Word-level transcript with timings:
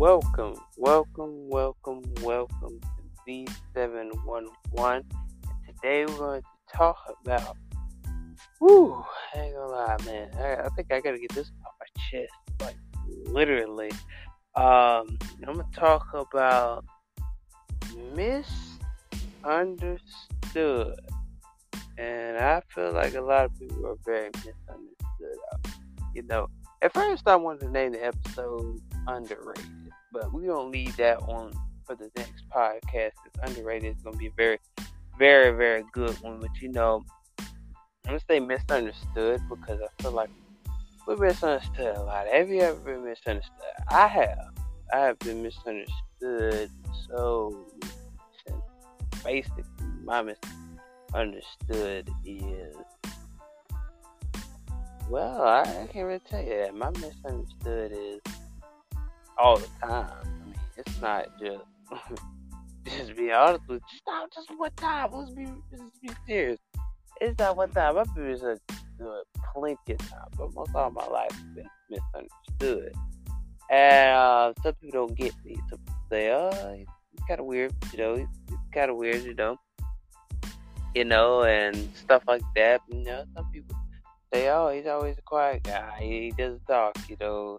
Welcome, 0.00 0.56
welcome, 0.78 1.50
welcome, 1.50 2.00
welcome 2.22 2.80
to 2.80 2.88
B711. 3.28 5.04
Today 5.66 6.06
we're 6.06 6.16
going 6.16 6.40
to 6.40 6.46
talk 6.74 6.96
about. 7.22 7.58
Whoo, 8.62 9.04
I 9.34 9.40
ain't 9.40 9.54
gonna 9.54 9.70
lie, 9.70 9.98
man. 10.06 10.30
I, 10.38 10.54
I 10.54 10.70
think 10.70 10.90
I 10.90 11.00
gotta 11.00 11.18
get 11.18 11.34
this 11.34 11.52
off 11.66 11.74
my 11.78 11.84
chest. 12.10 12.32
Like, 12.62 12.78
literally. 13.26 13.90
Um, 14.56 15.18
I'm 15.46 15.56
gonna 15.56 15.66
talk 15.74 16.06
about 16.14 16.86
misunderstood. 18.14 20.98
And 21.98 22.38
I 22.38 22.62
feel 22.74 22.94
like 22.94 23.16
a 23.16 23.20
lot 23.20 23.44
of 23.44 23.54
people 23.58 23.86
are 23.86 23.98
very 24.06 24.30
misunderstood. 24.34 25.36
You 26.14 26.22
know, 26.22 26.46
at 26.80 26.94
first 26.94 27.28
I 27.28 27.36
wanted 27.36 27.66
to 27.66 27.70
name 27.70 27.92
the 27.92 28.02
episode 28.02 28.80
Underrated 29.06 29.79
but 30.12 30.32
we're 30.32 30.48
gonna 30.48 30.68
leave 30.68 30.96
that 30.96 31.26
one 31.26 31.52
for 31.84 31.94
the 31.94 32.10
next 32.16 32.48
podcast. 32.50 33.12
It's 33.26 33.38
underrated. 33.42 33.92
It's 33.92 34.02
gonna 34.02 34.16
be 34.16 34.32
very, 34.36 34.58
very, 35.18 35.56
very 35.56 35.84
good 35.92 36.20
one. 36.22 36.40
But 36.40 36.50
you 36.60 36.70
know, 36.70 37.04
I'm 37.38 37.46
gonna 38.06 38.20
say 38.28 38.40
misunderstood 38.40 39.40
because 39.48 39.80
I 39.80 40.02
feel 40.02 40.12
like 40.12 40.30
we're 41.06 41.16
misunderstood 41.16 41.96
a 41.96 42.02
lot. 42.02 42.26
Have 42.26 42.48
you 42.48 42.60
ever 42.60 42.78
been 42.80 43.04
misunderstood? 43.04 43.52
I 43.90 44.06
have. 44.06 44.38
I 44.92 44.98
have 44.98 45.18
been 45.20 45.42
misunderstood 45.42 46.70
so 47.08 47.66
basically 49.24 49.64
my 50.04 50.22
misunderstood 50.22 52.10
is 52.24 52.74
well, 55.08 55.42
I, 55.42 55.62
I 55.62 55.88
can't 55.92 56.06
really 56.06 56.20
tell 56.20 56.40
you 56.40 56.50
that. 56.50 56.74
My 56.74 56.90
misunderstood 56.90 57.90
is 57.92 58.20
all 59.40 59.58
the 59.58 59.68
time. 59.80 60.06
I 60.22 60.44
mean, 60.46 60.54
it's 60.76 61.00
not 61.00 61.26
just 61.40 61.64
just 62.84 63.16
be 63.16 63.32
honest 63.32 63.66
with 63.68 63.82
you. 63.92 63.98
Not 64.06 64.32
just 64.32 64.50
one 64.56 64.70
time. 64.76 65.10
Let's 65.12 65.30
be 65.30 65.46
let's 65.72 65.98
be 66.02 66.10
serious. 66.26 66.58
It's 67.20 67.38
not 67.38 67.56
one 67.56 67.70
time. 67.70 67.98
I've 67.98 68.14
been 68.14 68.32
misunderstood 68.32 69.24
plenty 69.54 69.92
of 69.92 69.98
times, 69.98 70.34
but 70.36 70.54
most 70.54 70.74
all 70.74 70.90
my 70.90 71.06
life 71.06 71.32
has 71.32 71.42
been 71.54 71.68
misunderstood. 71.90 72.94
And 73.70 74.16
uh, 74.16 74.52
some 74.62 74.74
people 74.74 75.06
don't 75.06 75.16
get 75.16 75.32
me. 75.44 75.56
Some 75.68 75.78
people 75.78 76.02
say, 76.10 76.30
"Oh, 76.30 76.74
he's 76.76 77.24
kind 77.26 77.40
of 77.40 77.46
weird," 77.46 77.72
you 77.92 77.98
know. 77.98 78.16
He's, 78.16 78.26
he's 78.48 78.58
kind 78.74 78.90
of 78.90 78.96
weird, 78.96 79.22
you 79.22 79.34
know. 79.34 79.56
You 80.94 81.04
know, 81.04 81.44
and 81.44 81.88
stuff 81.94 82.24
like 82.26 82.42
that. 82.56 82.80
You 82.88 83.04
know, 83.04 83.24
some 83.34 83.46
people 83.52 83.76
say, 84.32 84.50
"Oh, 84.50 84.70
he's 84.70 84.86
always 84.86 85.16
a 85.18 85.22
quiet 85.22 85.62
guy. 85.62 85.98
He 86.00 86.32
doesn't 86.36 86.66
talk," 86.66 86.98
you 87.08 87.16
know 87.20 87.58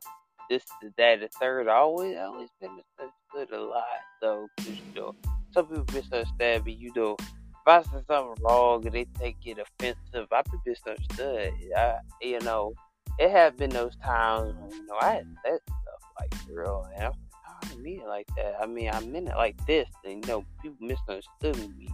this, 0.51 0.63
is 0.83 0.91
that, 0.97 1.21
the 1.21 1.29
third. 1.39 1.69
always, 1.69 2.17
always 2.17 2.49
been 2.59 2.71
misunderstood 2.75 3.57
a 3.57 3.63
lot, 3.63 3.83
though. 4.21 4.47
Cause, 4.57 4.67
you 4.67 5.01
know, 5.01 5.15
some 5.51 5.65
people 5.67 5.85
misunderstand 5.93 6.65
me. 6.65 6.73
You 6.73 6.91
know, 6.93 7.15
if 7.19 7.27
I 7.65 7.81
say 7.83 8.03
something 8.05 8.43
wrong 8.43 8.85
and 8.85 8.93
they 8.93 9.05
take 9.17 9.37
it 9.45 9.59
offensive, 9.59 10.27
I've 10.31 10.43
been 10.45 10.59
misunderstood. 10.65 11.53
I, 11.77 11.95
you 12.21 12.39
know, 12.41 12.73
it 13.17 13.31
have 13.31 13.55
been 13.55 13.69
those 13.69 13.95
times 14.03 14.53
when, 14.59 14.71
you 14.71 14.85
know, 14.87 14.97
I 15.01 15.13
had 15.13 15.35
said 15.45 15.59
stuff 15.65 16.11
like 16.19 16.33
real, 16.49 16.85
and 16.95 17.05
I 17.05 17.07
oh, 17.07 17.13
I 17.45 17.67
didn't 17.67 17.83
mean 17.83 18.01
it 18.01 18.07
like 18.07 18.27
that. 18.35 18.55
I 18.61 18.65
mean, 18.65 18.89
I 18.91 18.99
meant 19.05 19.29
it 19.29 19.37
like 19.37 19.65
this, 19.65 19.87
and, 20.03 20.25
you 20.25 20.31
know, 20.31 20.43
people 20.61 20.85
misunderstood 20.85 21.77
me. 21.77 21.87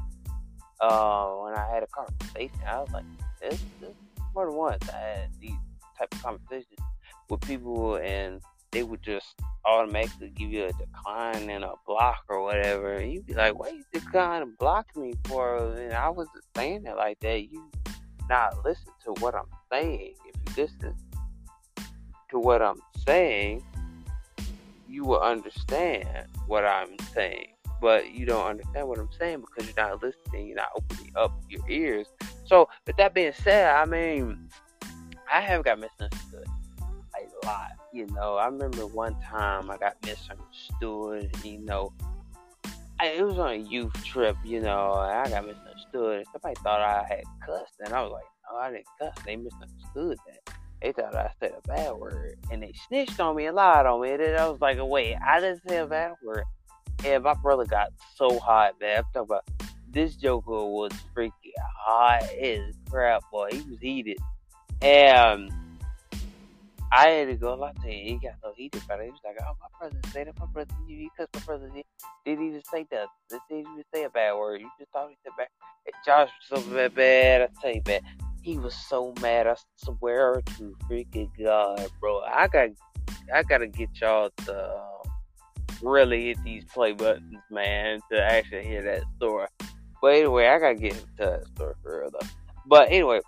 Uh, 0.81 1.29
when 1.43 1.53
I 1.53 1.69
had 1.71 1.83
a 1.83 1.87
conversation, 1.87 2.59
I 2.67 2.79
was 2.79 2.89
like, 2.91 3.05
this, 3.39 3.63
this 3.79 3.93
more 4.33 4.47
than 4.47 4.55
once 4.55 4.89
I 4.89 4.97
had 4.97 5.29
these 5.39 5.51
type 5.97 6.13
of 6.13 6.23
conversations 6.23 6.79
with 7.29 7.41
people 7.41 7.95
and 7.97 8.41
they 8.71 8.83
would 8.83 9.01
just 9.01 9.35
automatically 9.65 10.29
give 10.29 10.51
you 10.51 10.65
a 10.65 10.73
decline 10.73 11.49
and 11.49 11.63
a 11.63 11.73
block 11.85 12.23
or 12.29 12.43
whatever. 12.43 12.93
And 12.93 13.11
you'd 13.11 13.25
be 13.25 13.33
like, 13.33 13.57
why 13.57 13.69
you 13.69 13.83
decline 13.93 14.41
and 14.41 14.57
block 14.57 14.95
me 14.95 15.13
for? 15.25 15.73
And 15.73 15.93
I 15.93 16.09
wasn't 16.09 16.43
saying 16.55 16.85
it 16.85 16.95
like 16.95 17.19
that. 17.21 17.51
You 17.51 17.69
not 18.29 18.63
listen 18.65 18.91
to 19.05 19.13
what 19.21 19.35
I'm 19.35 19.49
saying. 19.71 20.15
If 20.25 20.57
you 20.57 20.63
listen 20.63 20.95
to 22.29 22.39
what 22.39 22.61
I'm 22.61 22.81
saying, 23.05 23.63
you 24.87 25.05
will 25.05 25.21
understand 25.21 26.27
what 26.47 26.65
I'm 26.65 26.97
saying. 27.13 27.47
But 27.79 28.11
you 28.11 28.25
don't 28.25 28.45
understand 28.45 28.87
what 28.87 28.97
I'm 28.97 29.09
saying 29.19 29.41
because 29.41 29.67
you're 29.67 29.85
not 29.85 30.01
listening, 30.01 30.47
you're 30.47 30.57
not 30.57 30.69
opening 30.75 31.11
up 31.15 31.39
your 31.47 31.61
ears. 31.69 32.07
So, 32.45 32.67
with 32.87 32.97
that 32.97 33.13
being 33.13 33.33
said, 33.33 33.75
I 33.75 33.85
mean, 33.85 34.49
I 35.31 35.41
have 35.41 35.63
got 35.63 35.79
misunderstood 35.79 36.47
lot. 37.47 37.71
You 37.93 38.05
know, 38.07 38.35
I 38.35 38.47
remember 38.47 38.85
one 38.85 39.15
time 39.21 39.71
I 39.71 39.77
got 39.77 39.95
misunderstood. 40.05 41.31
You 41.43 41.59
know, 41.59 41.93
I, 42.99 43.07
it 43.07 43.25
was 43.25 43.39
on 43.39 43.51
a 43.51 43.55
youth 43.55 43.93
trip. 44.03 44.35
You 44.43 44.61
know, 44.61 44.93
I 44.93 45.29
got 45.29 45.47
misunderstood. 45.47 46.25
Somebody 46.31 46.55
thought 46.61 46.81
I 46.81 47.05
had 47.07 47.23
cussed, 47.45 47.75
and 47.79 47.93
I 47.93 48.01
was 48.03 48.11
like, 48.11 48.25
"No, 48.51 48.57
I 48.57 48.71
didn't 48.71 48.85
cuss." 48.99 49.15
They 49.25 49.37
misunderstood 49.37 50.17
that. 50.27 50.53
They 50.81 50.91
thought 50.91 51.15
I 51.15 51.31
said 51.39 51.53
a 51.57 51.67
bad 51.67 51.93
word, 51.93 52.37
and 52.51 52.61
they 52.61 52.73
snitched 52.87 53.19
on 53.19 53.35
me 53.35 53.47
and 53.47 53.55
lied 53.55 53.85
on 53.85 54.01
me. 54.01 54.11
And 54.11 54.21
then 54.21 54.37
I 54.37 54.47
was 54.47 54.61
like, 54.61 54.77
"Wait, 54.81 55.15
I 55.15 55.39
didn't 55.39 55.61
say 55.67 55.77
a 55.77 55.87
bad 55.87 56.13
word." 56.23 56.43
And 57.05 57.23
my 57.23 57.33
brother 57.35 57.65
got 57.65 57.89
so 58.15 58.37
hot, 58.39 58.73
man. 58.81 58.97
I'm 58.97 59.03
talking 59.13 59.21
about 59.21 59.45
this 59.89 60.15
Joker 60.15 60.51
was 60.51 60.91
freaking 61.15 61.31
hot 61.79 62.23
as 62.23 62.75
crap, 62.89 63.23
boy. 63.31 63.49
He 63.51 63.61
was 63.61 63.79
heated, 63.79 64.17
and 64.81 65.51
I 66.91 67.09
had 67.09 67.27
to 67.27 67.35
go 67.35 67.53
like 67.55 67.75
that. 67.75 67.91
He 67.91 68.17
got 68.21 68.33
so 68.41 68.53
heated 68.55 68.81
about 68.83 69.01
it. 69.01 69.05
He 69.05 69.09
was 69.11 69.19
like, 69.25 69.35
"Oh, 69.41 69.53
my 69.59 69.67
brother 69.79 69.99
said 70.11 70.27
that. 70.27 70.39
My 70.39 70.45
brother, 70.45 70.73
you 70.87 71.09
because 71.09 71.27
my 71.33 71.39
brother 71.41 71.69
did, 71.73 71.85
didn't 72.25 72.47
even 72.47 72.61
say 72.71 72.85
that. 72.91 73.07
Didn't 73.29 73.59
even 73.59 73.83
say 73.93 74.03
a 74.03 74.09
bad 74.09 74.35
word. 74.35 74.61
You 74.61 74.69
just 74.79 74.91
thought 74.91 75.09
he 75.09 75.17
said 75.23 75.33
bad." 75.37 75.47
Josh 76.05 76.29
was 76.51 76.63
so 76.63 76.71
bad, 76.71 76.95
bad. 76.95 77.41
I 77.41 77.61
tell 77.61 77.75
you, 77.75 77.81
man, 77.85 78.01
he 78.41 78.57
was 78.57 78.75
so 78.75 79.13
mad. 79.21 79.47
I 79.47 79.55
swear 79.83 80.41
to 80.57 80.75
freaking 80.89 81.29
God, 81.37 81.89
bro. 81.99 82.21
I 82.21 82.47
got, 82.47 82.69
I 83.33 83.43
gotta 83.43 83.67
get 83.67 83.89
y'all 83.99 84.29
to 84.45 84.75
um, 84.75 85.11
really 85.81 86.27
hit 86.27 86.43
these 86.43 86.63
play 86.73 86.93
buttons, 86.93 87.37
man, 87.51 87.99
to 88.11 88.21
actually 88.21 88.65
hear 88.65 88.81
that 88.83 89.03
story. 89.17 89.47
But 90.01 90.15
anyway, 90.15 90.47
I 90.47 90.59
gotta 90.59 90.75
get 90.75 90.93
into 90.93 91.05
that 91.17 91.47
story 91.47 91.73
for 91.83 92.01
real 92.01 92.11
though. 92.11 92.27
But 92.65 92.89
anyway, 92.89 93.19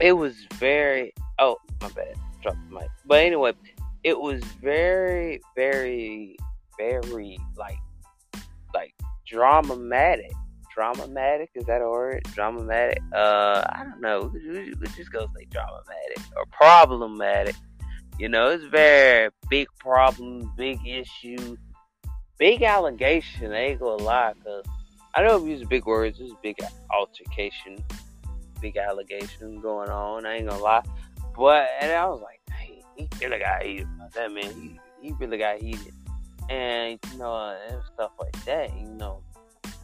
it 0.00 0.12
was 0.12 0.36
very. 0.54 1.12
Oh, 1.38 1.56
my 1.82 1.88
bad 1.88 2.16
drop 2.46 2.56
the 2.68 2.74
mic. 2.74 2.90
But 3.04 3.24
anyway, 3.24 3.52
it 4.04 4.18
was 4.18 4.42
very, 4.62 5.40
very, 5.54 6.36
very 6.78 7.38
like, 7.56 7.78
like 8.74 8.94
dramatic. 9.26 10.32
Dramatic 10.74 11.50
is 11.54 11.64
that 11.64 11.80
a 11.80 11.88
word? 11.88 12.22
Dramatic. 12.34 13.02
Uh, 13.14 13.64
I 13.68 13.84
don't 13.84 14.00
know. 14.00 14.30
We, 14.32 14.74
just 14.94 15.10
go 15.10 15.26
say 15.36 15.46
dramatic 15.50 16.20
or 16.36 16.44
problematic. 16.52 17.56
You 18.18 18.28
know, 18.28 18.48
it's 18.48 18.64
very 18.64 19.30
big 19.50 19.68
problem, 19.78 20.52
big 20.56 20.86
issue, 20.86 21.56
big 22.38 22.62
allegation. 22.62 23.52
I 23.52 23.56
ain't 23.56 23.80
gonna 23.80 24.02
lie, 24.02 24.32
cause 24.44 24.64
I 25.14 25.22
don't 25.22 25.46
using 25.46 25.66
big 25.66 25.86
words. 25.86 26.18
It's 26.20 26.32
big 26.42 26.56
altercation, 26.90 27.82
big 28.60 28.76
allegation 28.76 29.60
going 29.60 29.90
on. 29.90 30.26
I 30.26 30.36
ain't 30.36 30.48
gonna 30.48 30.62
lie, 30.62 30.82
but 31.36 31.68
and 31.80 31.92
I 31.92 32.06
was 32.06 32.20
like 32.20 32.40
he 32.96 33.08
really 33.20 33.38
got 33.38 33.62
heated 33.62 33.86
about 33.96 34.12
that 34.14 34.32
man. 34.32 34.44
He 34.44 34.80
he 35.00 35.12
really 35.12 35.38
got 35.38 35.60
heated, 35.60 35.92
and 36.48 36.98
you 37.12 37.18
know 37.18 37.56
and 37.68 37.82
stuff 37.92 38.12
like 38.18 38.44
that. 38.44 38.76
You 38.78 38.86
know, 38.86 39.22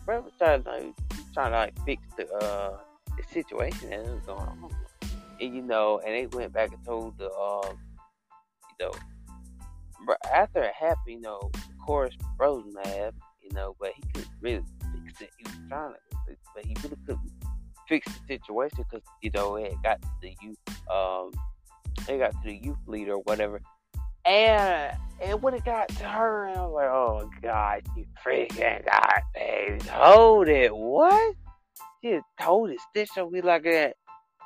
bro 0.04 0.20
was 0.20 0.32
trying 0.38 0.62
to 0.64 0.94
trying 1.34 1.52
to 1.52 1.58
like 1.58 1.84
fix 1.84 2.02
the 2.16 2.32
uh 2.34 2.78
the 3.16 3.22
situation 3.32 3.90
that 3.90 4.02
was 4.02 4.20
going 4.26 4.40
on, 4.40 4.70
and 5.40 5.54
you 5.54 5.62
know, 5.62 6.00
and 6.04 6.14
they 6.14 6.26
went 6.36 6.52
back 6.52 6.72
and 6.72 6.84
told 6.84 7.18
the 7.18 7.30
uh, 7.30 7.68
you 7.70 8.86
know, 8.86 8.92
but 10.06 10.18
after 10.32 10.62
it 10.62 10.72
happened, 10.74 10.98
you 11.06 11.20
know, 11.20 11.50
of 11.54 11.86
course, 11.86 12.16
bro 12.38 12.54
was 12.54 12.74
mad, 12.74 13.14
you 13.42 13.50
know, 13.52 13.76
but 13.78 13.92
he 13.94 14.02
couldn't 14.14 14.30
really 14.40 14.64
fix 15.04 15.20
it. 15.20 15.30
He 15.36 15.44
was 15.44 15.58
trying 15.68 15.92
to, 15.92 16.36
but 16.54 16.64
he 16.64 16.74
really 16.82 16.96
couldn't 17.06 17.41
fix 17.92 18.06
the 18.06 18.34
situation 18.34 18.78
because 18.90 19.06
you 19.20 19.30
know 19.34 19.56
it 19.56 19.74
got 19.82 20.00
to 20.00 20.08
the 20.22 20.34
youth 20.40 20.56
um 20.90 21.30
they 22.06 22.16
got 22.16 22.30
to 22.32 22.38
the 22.44 22.56
youth 22.56 22.78
leader 22.86 23.12
or 23.12 23.18
whatever, 23.18 23.60
And 24.24 24.96
and 25.22 25.42
when 25.42 25.54
it 25.54 25.64
got 25.64 25.88
to 25.90 26.04
her, 26.04 26.46
and 26.46 26.58
I 26.58 26.62
was 26.66 26.72
like, 26.74 26.88
oh 26.88 27.30
God, 27.42 27.82
you 27.96 28.06
freaking 28.24 28.84
God, 28.84 29.20
baby, 29.34 29.78
told 29.80 30.48
it. 30.48 30.74
What? 30.74 31.34
She 32.02 32.18
told 32.40 32.70
it, 32.70 32.78
stitched 32.90 33.18
up 33.18 33.30
me 33.30 33.42
like 33.42 33.64
that, 33.64 33.96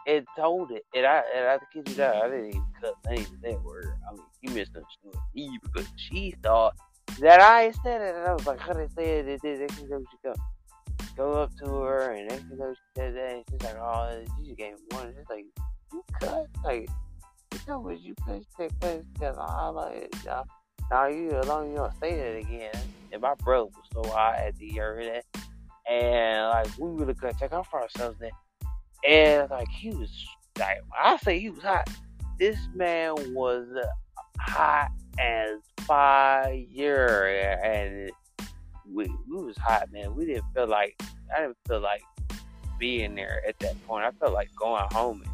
and 0.09 0.27
told 0.37 0.73
it. 0.73 0.83
And 0.95 1.07
I 1.07 1.23
and 1.35 1.47
I 1.47 1.59
kid 1.73 1.89
you 1.89 1.95
that 1.97 2.17
I 2.17 2.29
didn't 2.29 2.49
even 2.49 2.65
cut 2.81 2.95
names 3.09 3.31
that 3.43 3.63
word. 3.63 3.93
I 4.11 4.15
mean, 4.15 4.23
she 4.43 4.49
misunderstood 4.49 5.15
me 5.35 5.59
because 5.63 5.87
she 5.97 6.35
thought 6.43 6.75
that 7.21 7.41
I 7.41 7.71
said 7.85 8.03
it, 8.03 8.17
and 8.17 8.27
I 8.27 8.33
was 8.33 8.47
like, 8.47 8.61
how 8.61 8.73
they 8.73 8.89
say 8.97 9.21
it? 9.21 9.27
They 9.27 9.37
did. 9.39 9.61
They 9.61 9.75
can 9.75 9.89
go, 9.89 10.01
she 10.11 10.17
go, 10.25 10.35
go 11.17 11.33
up 11.33 11.57
to 11.59 11.67
her, 11.67 12.13
and 12.13 12.31
they 12.31 12.37
can 12.37 12.57
go. 12.57 12.73
She 12.75 12.81
said 13.01 13.15
that, 13.17 13.33
and 13.33 13.45
she's 13.51 13.63
like, 13.63 13.77
oh, 13.77 14.25
she 14.39 14.47
just 14.47 14.59
gave 14.59 14.75
one. 14.91 15.15
She's 15.17 15.29
like, 15.29 15.47
you 15.93 16.05
cut, 16.21 16.47
like, 16.65 16.89
you 17.53 17.61
know 17.69 17.81
what 17.81 18.01
you 18.01 18.15
cut, 18.27 18.43
take 18.59 18.79
place, 18.81 19.05
because 19.15 19.37
I 19.39 19.69
like, 19.69 20.15
uh, 20.29 20.45
now 20.91 21.07
you 21.07 21.31
alone, 21.31 21.71
you 21.71 21.77
don't 21.77 21.93
say 22.01 22.17
that 22.17 22.37
again. 22.37 22.71
And 23.13 23.23
my 23.23 23.35
brother 23.35 23.67
was 23.67 24.05
so 24.05 24.11
high 24.11 24.47
at 24.47 24.57
the 24.59 24.69
hear 24.69 25.03
that, 25.05 25.25
and 25.89 26.49
like 26.51 26.67
we 26.79 26.91
really 26.91 27.15
couldn't 27.15 27.39
take 27.39 27.53
off 27.53 27.69
for 27.71 27.81
ourselves 27.81 28.19
then. 28.19 28.31
And 29.09 29.49
like 29.51 29.69
he 29.69 29.91
was 29.91 30.11
like, 30.59 30.79
I 30.99 31.17
say 31.19 31.39
he 31.39 31.51
was 31.51 31.63
hot. 31.63 31.89
This 32.39 32.59
man 32.75 33.15
was 33.33 33.67
hot 34.39 34.91
as 35.19 35.61
fire, 35.83 37.59
and 37.65 38.11
we 38.93 39.07
we 39.29 39.43
was 39.43 39.57
hot, 39.57 39.93
man. 39.93 40.15
We 40.15 40.27
didn't 40.27 40.45
feel 40.55 40.69
like 40.69 41.01
I 41.35 41.41
didn't 41.41 41.57
feel 41.67 41.81
like 41.81 42.03
being 42.79 43.15
there 43.15 43.43
at 43.47 43.59
that 43.61 43.75
point. 43.87 44.05
I 44.05 44.11
felt 44.13 44.33
like 44.33 44.51
going 44.57 44.85
home 44.93 45.23
and 45.23 45.31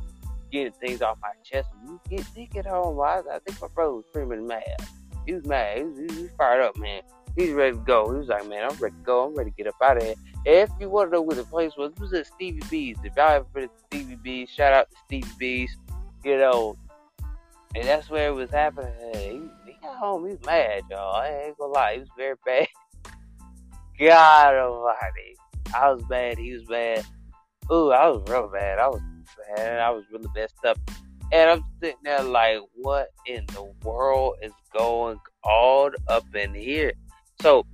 getting 0.52 0.72
things 0.72 1.02
off 1.02 1.18
my 1.20 1.30
chest. 1.42 1.68
We 1.84 2.16
get 2.16 2.26
to 2.34 2.46
get 2.46 2.66
home, 2.66 3.00
I, 3.00 3.22
I 3.32 3.38
think 3.40 3.60
my 3.60 3.68
brother 3.68 3.94
was 3.94 4.04
pretty 4.12 4.28
much 4.28 4.46
mad. 4.46 4.88
He 5.26 5.32
was 5.32 5.44
mad. 5.46 5.78
He 5.78 5.84
was, 5.84 5.98
he 5.98 6.22
was 6.22 6.30
fired 6.36 6.62
up, 6.62 6.76
man. 6.76 7.02
He's 7.36 7.52
ready 7.52 7.72
to 7.72 7.82
go. 7.82 8.12
He 8.12 8.18
was 8.18 8.28
like, 8.28 8.46
man, 8.46 8.68
I'm 8.70 8.76
ready 8.76 8.94
to 8.94 9.02
go. 9.02 9.26
I'm 9.26 9.34
ready 9.34 9.50
to 9.50 9.56
get 9.56 9.66
up 9.66 9.74
out 9.82 9.96
of 9.96 10.02
here. 10.02 10.14
If 10.44 10.70
you 10.78 10.90
want 10.90 11.10
to 11.10 11.16
know 11.16 11.22
where 11.22 11.36
the 11.36 11.44
place 11.44 11.72
was, 11.78 11.92
it 11.92 12.00
was 12.00 12.12
at 12.12 12.26
Stevi 12.28 12.68
B's. 12.68 12.98
If 13.02 13.16
y'all 13.16 13.30
ever 13.30 13.46
been 13.54 13.68
to 13.68 13.74
Stevi 13.90 14.22
B's, 14.22 14.50
shout 14.50 14.72
out 14.72 14.88
to 14.90 14.96
Stevi 15.16 15.38
B's. 15.38 15.76
You 16.24 16.38
know, 16.38 16.76
and 17.74 17.84
that's 17.84 18.10
where 18.10 18.28
it 18.28 18.34
was 18.34 18.50
happening. 18.50 18.92
He, 19.14 19.72
he 19.72 19.76
got 19.80 19.96
home. 19.96 20.26
He 20.26 20.32
was 20.32 20.44
mad, 20.44 20.82
y'all. 20.90 21.14
I 21.16 21.46
ain't 21.46 21.58
gonna 21.58 21.72
lie. 21.72 21.94
He 21.94 22.00
was 22.00 22.08
very 22.16 22.36
bad. 22.46 22.68
God 23.98 24.54
almighty. 24.54 25.36
I 25.74 25.90
was 25.90 26.02
bad. 26.04 26.38
He 26.38 26.52
was 26.52 26.64
bad. 26.64 27.04
Ooh, 27.72 27.90
I 27.90 28.08
was 28.08 28.22
real 28.28 28.48
bad. 28.48 28.78
I 28.78 28.88
was 28.88 29.00
bad. 29.56 29.80
I 29.80 29.90
was 29.90 30.04
really 30.12 30.28
messed 30.34 30.64
up. 30.64 30.78
And 31.32 31.50
I'm 31.50 31.64
sitting 31.80 31.98
there 32.02 32.22
like, 32.22 32.58
what 32.74 33.08
in 33.26 33.46
the 33.46 33.72
world 33.84 34.36
is 34.42 34.52
going 34.76 35.18
on 35.44 35.92
up 36.08 36.24
in 36.34 36.54
here? 36.54 36.92
So, 37.40 37.64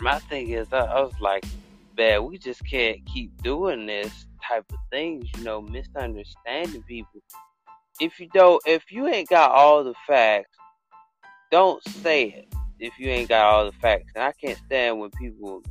my 0.00 0.18
thing 0.18 0.50
is, 0.50 0.72
I, 0.72 0.78
I 0.78 1.00
was 1.02 1.18
like, 1.20 1.44
man, 1.96 2.24
we 2.24 2.38
just 2.38 2.64
can't 2.68 3.04
keep 3.06 3.30
doing 3.42 3.86
this 3.86 4.26
type 4.46 4.64
of 4.72 4.78
things, 4.90 5.26
you 5.36 5.44
know, 5.44 5.60
misunderstanding 5.62 6.82
people. 6.82 7.22
If 8.00 8.18
you 8.18 8.28
don't, 8.34 8.60
if 8.66 8.90
you 8.90 9.06
ain't 9.06 9.28
got 9.28 9.52
all 9.52 9.84
the 9.84 9.94
facts, 10.06 10.56
don't 11.52 11.82
say 11.88 12.24
it. 12.24 12.53
If 12.78 12.98
you 12.98 13.08
ain't 13.08 13.28
got 13.28 13.44
all 13.44 13.66
the 13.66 13.72
facts, 13.78 14.12
and 14.14 14.24
I 14.24 14.32
can't 14.32 14.58
stand 14.66 14.98
when 14.98 15.10
people 15.10 15.62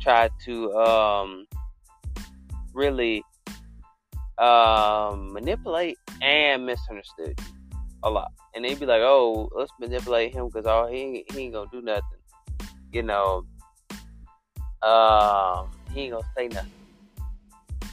try 0.00 0.28
to 0.44 0.72
um 0.74 1.46
really 2.74 3.22
um, 4.38 5.32
manipulate 5.32 5.98
and 6.20 6.66
misunderstood 6.66 7.38
a 8.02 8.10
lot. 8.10 8.32
And 8.54 8.64
they'd 8.64 8.78
be 8.78 8.86
like, 8.86 9.02
"Oh, 9.02 9.48
let's 9.54 9.72
manipulate 9.78 10.34
him 10.34 10.46
because 10.46 10.66
all 10.66 10.86
he 10.86 11.24
he 11.32 11.40
ain't 11.40 11.54
gonna 11.54 11.70
do 11.72 11.80
nothing." 11.80 12.02
You 12.92 13.02
know, 13.02 13.46
um, 14.82 15.70
he 15.94 16.02
ain't 16.02 16.12
gonna 16.12 16.26
say 16.36 16.48
nothing. 16.48 16.70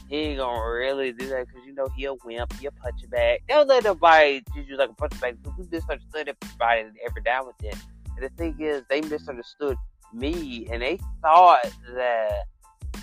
He 0.08 0.16
ain't 0.16 0.38
gonna 0.38 0.70
really 0.70 1.12
do 1.12 1.28
that 1.28 1.46
because 1.46 1.64
you 1.64 1.72
know 1.72 1.88
he 1.96 2.04
a 2.06 2.14
wimp, 2.24 2.52
he 2.54 2.66
a 2.66 2.72
punch 2.72 3.08
bag. 3.08 3.40
Don't 3.48 3.68
let 3.68 3.84
nobody 3.84 4.42
treat 4.52 4.66
you 4.66 4.76
like 4.76 4.90
a 4.90 4.94
punch 4.94 5.18
bag. 5.20 5.38
We 5.56 5.64
misunderstood 5.70 6.34
everybody 6.42 6.90
every 7.06 7.22
now 7.24 7.46
with 7.46 7.56
then. 7.58 7.80
And 8.16 8.24
the 8.24 8.30
thing 8.36 8.56
is, 8.60 8.82
they 8.88 9.00
misunderstood 9.00 9.76
me, 10.12 10.66
and 10.70 10.82
they 10.82 10.98
thought 11.22 11.70
that 11.94 12.44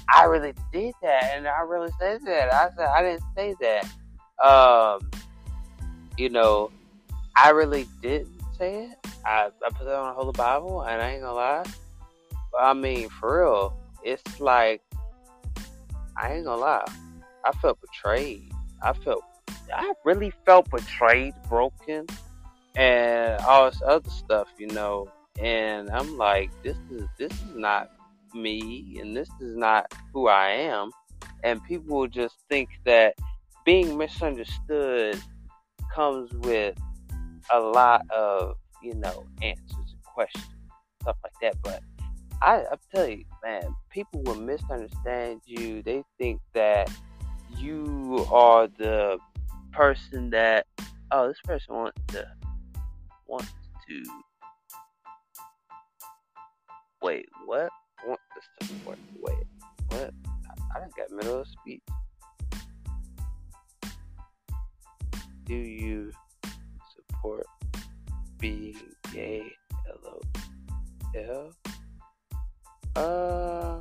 I 0.09 0.25
really 0.25 0.53
did 0.71 0.93
that, 1.01 1.31
and 1.35 1.47
I 1.47 1.61
really 1.61 1.91
said 1.99 2.21
that. 2.25 2.53
I 2.53 2.69
said 2.75 2.87
I 2.87 3.01
didn't 3.01 3.23
say 3.35 3.55
that. 3.61 4.45
Um, 4.45 5.11
you 6.17 6.29
know, 6.29 6.71
I 7.35 7.49
really 7.51 7.87
didn't 8.01 8.29
say 8.57 8.85
it. 8.85 8.97
I, 9.25 9.49
I 9.65 9.69
put 9.69 9.87
it 9.87 9.93
on 9.93 10.07
the 10.07 10.13
Holy 10.13 10.31
Bible, 10.33 10.81
and 10.83 11.01
I 11.01 11.11
ain't 11.11 11.21
gonna 11.21 11.35
lie. 11.35 11.65
But 12.51 12.61
I 12.61 12.73
mean, 12.73 13.09
for 13.09 13.41
real, 13.41 13.77
it's 14.03 14.39
like 14.39 14.81
I 16.15 16.33
ain't 16.33 16.45
gonna 16.45 16.61
lie. 16.61 16.85
I 17.45 17.51
felt 17.53 17.79
betrayed. 17.81 18.51
I 18.81 18.93
felt, 18.93 19.23
I 19.73 19.93
really 20.03 20.31
felt 20.45 20.69
betrayed, 20.69 21.33
broken, 21.49 22.07
and 22.77 23.41
all 23.41 23.69
this 23.69 23.81
other 23.85 24.09
stuff, 24.09 24.47
you 24.57 24.67
know. 24.67 25.09
And 25.39 25.89
I'm 25.89 26.17
like, 26.17 26.49
this 26.63 26.77
is 26.89 27.03
this 27.17 27.31
is 27.31 27.55
not 27.55 27.91
me 28.33 28.97
and 28.99 29.15
this 29.15 29.29
is 29.41 29.55
not 29.55 29.93
who 30.13 30.27
I 30.27 30.49
am. 30.49 30.91
And 31.43 31.63
people 31.63 32.07
just 32.07 32.35
think 32.49 32.69
that 32.85 33.15
being 33.65 33.97
misunderstood 33.97 35.19
comes 35.93 36.31
with 36.33 36.77
a 37.53 37.59
lot 37.59 38.09
of, 38.11 38.55
you 38.81 38.93
know, 38.95 39.25
answers 39.41 39.65
and 39.75 40.03
questions, 40.03 40.45
stuff 41.01 41.17
like 41.23 41.33
that. 41.41 41.61
But 41.63 41.81
I, 42.41 42.63
I 42.71 42.75
tell 42.93 43.07
you, 43.07 43.23
man, 43.43 43.75
people 43.89 44.21
will 44.23 44.35
misunderstand 44.35 45.41
you. 45.45 45.81
They 45.81 46.03
think 46.17 46.41
that 46.53 46.89
you 47.55 48.25
are 48.31 48.67
the 48.67 49.17
person 49.71 50.29
that, 50.31 50.67
oh, 51.11 51.27
this 51.27 51.39
person 51.43 51.75
wants 51.75 52.01
to, 52.09 52.27
wants 53.27 53.53
to, 53.87 54.03
wait, 57.01 57.25
what? 57.45 57.69
want 58.05 58.19
the 58.35 58.65
support. 58.65 58.97
Wait, 59.21 59.35
what? 59.89 60.13
I, 60.49 60.77
I 60.79 60.83
just 60.83 60.95
got 60.95 61.11
middle 61.11 61.39
of 61.41 61.47
speech. 61.47 61.81
Do 65.45 65.55
you 65.55 66.11
support 66.95 67.45
being 68.39 68.77
gay? 69.13 69.51
LOL. 70.03 71.53
Uh. 72.95 73.79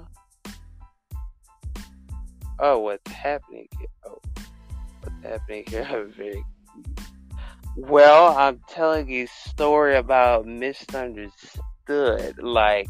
Oh, 2.58 2.78
what's 2.78 3.10
happening 3.10 3.66
here? 3.78 3.88
Oh, 4.06 4.18
what's 5.00 5.24
happening 5.24 5.64
here? 5.66 5.86
I'm 5.90 6.12
very. 6.12 6.44
Well, 7.76 8.34
I'm 8.38 8.60
telling 8.70 9.10
you 9.10 9.24
a 9.24 9.50
story 9.50 9.96
about 9.96 10.46
misunderstood. 10.46 12.38
Like, 12.38 12.88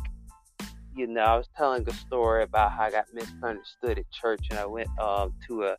you 0.94 1.08
know, 1.08 1.22
I 1.22 1.36
was 1.36 1.48
telling 1.56 1.88
a 1.88 1.92
story 1.92 2.44
about 2.44 2.70
how 2.70 2.84
I 2.84 2.90
got 2.92 3.06
misunderstood 3.12 3.98
at 3.98 4.10
church, 4.12 4.46
and 4.48 4.60
I 4.60 4.66
went 4.66 4.88
um, 5.00 5.32
to 5.48 5.64
a 5.64 5.76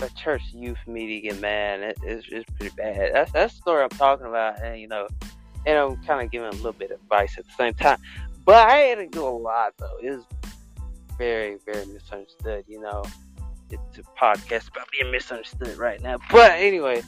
a 0.00 0.08
church 0.10 0.42
youth 0.52 0.78
meeting, 0.86 1.30
and 1.30 1.40
man, 1.40 1.82
it, 1.82 1.98
it's, 2.04 2.26
it's 2.30 2.48
pretty 2.58 2.74
bad. 2.76 3.12
That's 3.12 3.32
that's 3.32 3.54
the 3.54 3.60
story 3.60 3.82
I'm 3.82 3.88
talking 3.90 4.26
about, 4.26 4.62
and 4.62 4.80
you 4.80 4.86
know, 4.86 5.08
and 5.66 5.76
I'm 5.76 5.96
kind 6.04 6.24
of 6.24 6.30
giving 6.30 6.48
a 6.48 6.52
little 6.52 6.72
bit 6.72 6.92
of 6.92 7.00
advice 7.00 7.36
at 7.38 7.44
the 7.44 7.52
same 7.58 7.74
time. 7.74 7.98
But 8.44 8.68
I 8.68 8.82
didn't 8.82 9.10
do 9.10 9.26
a 9.26 9.28
lot 9.28 9.74
though. 9.78 9.98
It 10.00 10.10
was 10.10 10.24
very, 11.18 11.58
very 11.66 11.86
misunderstood. 11.86 12.66
You 12.68 12.82
know, 12.82 13.02
it's 13.68 13.98
a 13.98 14.02
podcast 14.20 14.68
about 14.68 14.86
being 14.92 15.10
misunderstood 15.10 15.76
right 15.76 16.00
now. 16.00 16.18
But 16.30 16.52
anyway, 16.52 17.02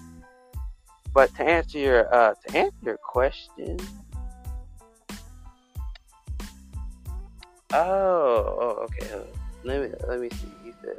but 1.16 1.34
to 1.36 1.42
answer 1.42 1.78
your 1.78 2.14
uh, 2.14 2.34
to 2.46 2.58
answer 2.58 2.76
your 2.82 2.98
question, 2.98 3.78
Oh, 7.72 8.44
oh 8.60 8.84
okay. 8.84 9.24
Let 9.64 9.80
me 9.80 9.88
let 10.06 10.20
me 10.20 10.28
see. 10.28 10.52
He 10.62 10.72
said, 10.82 10.98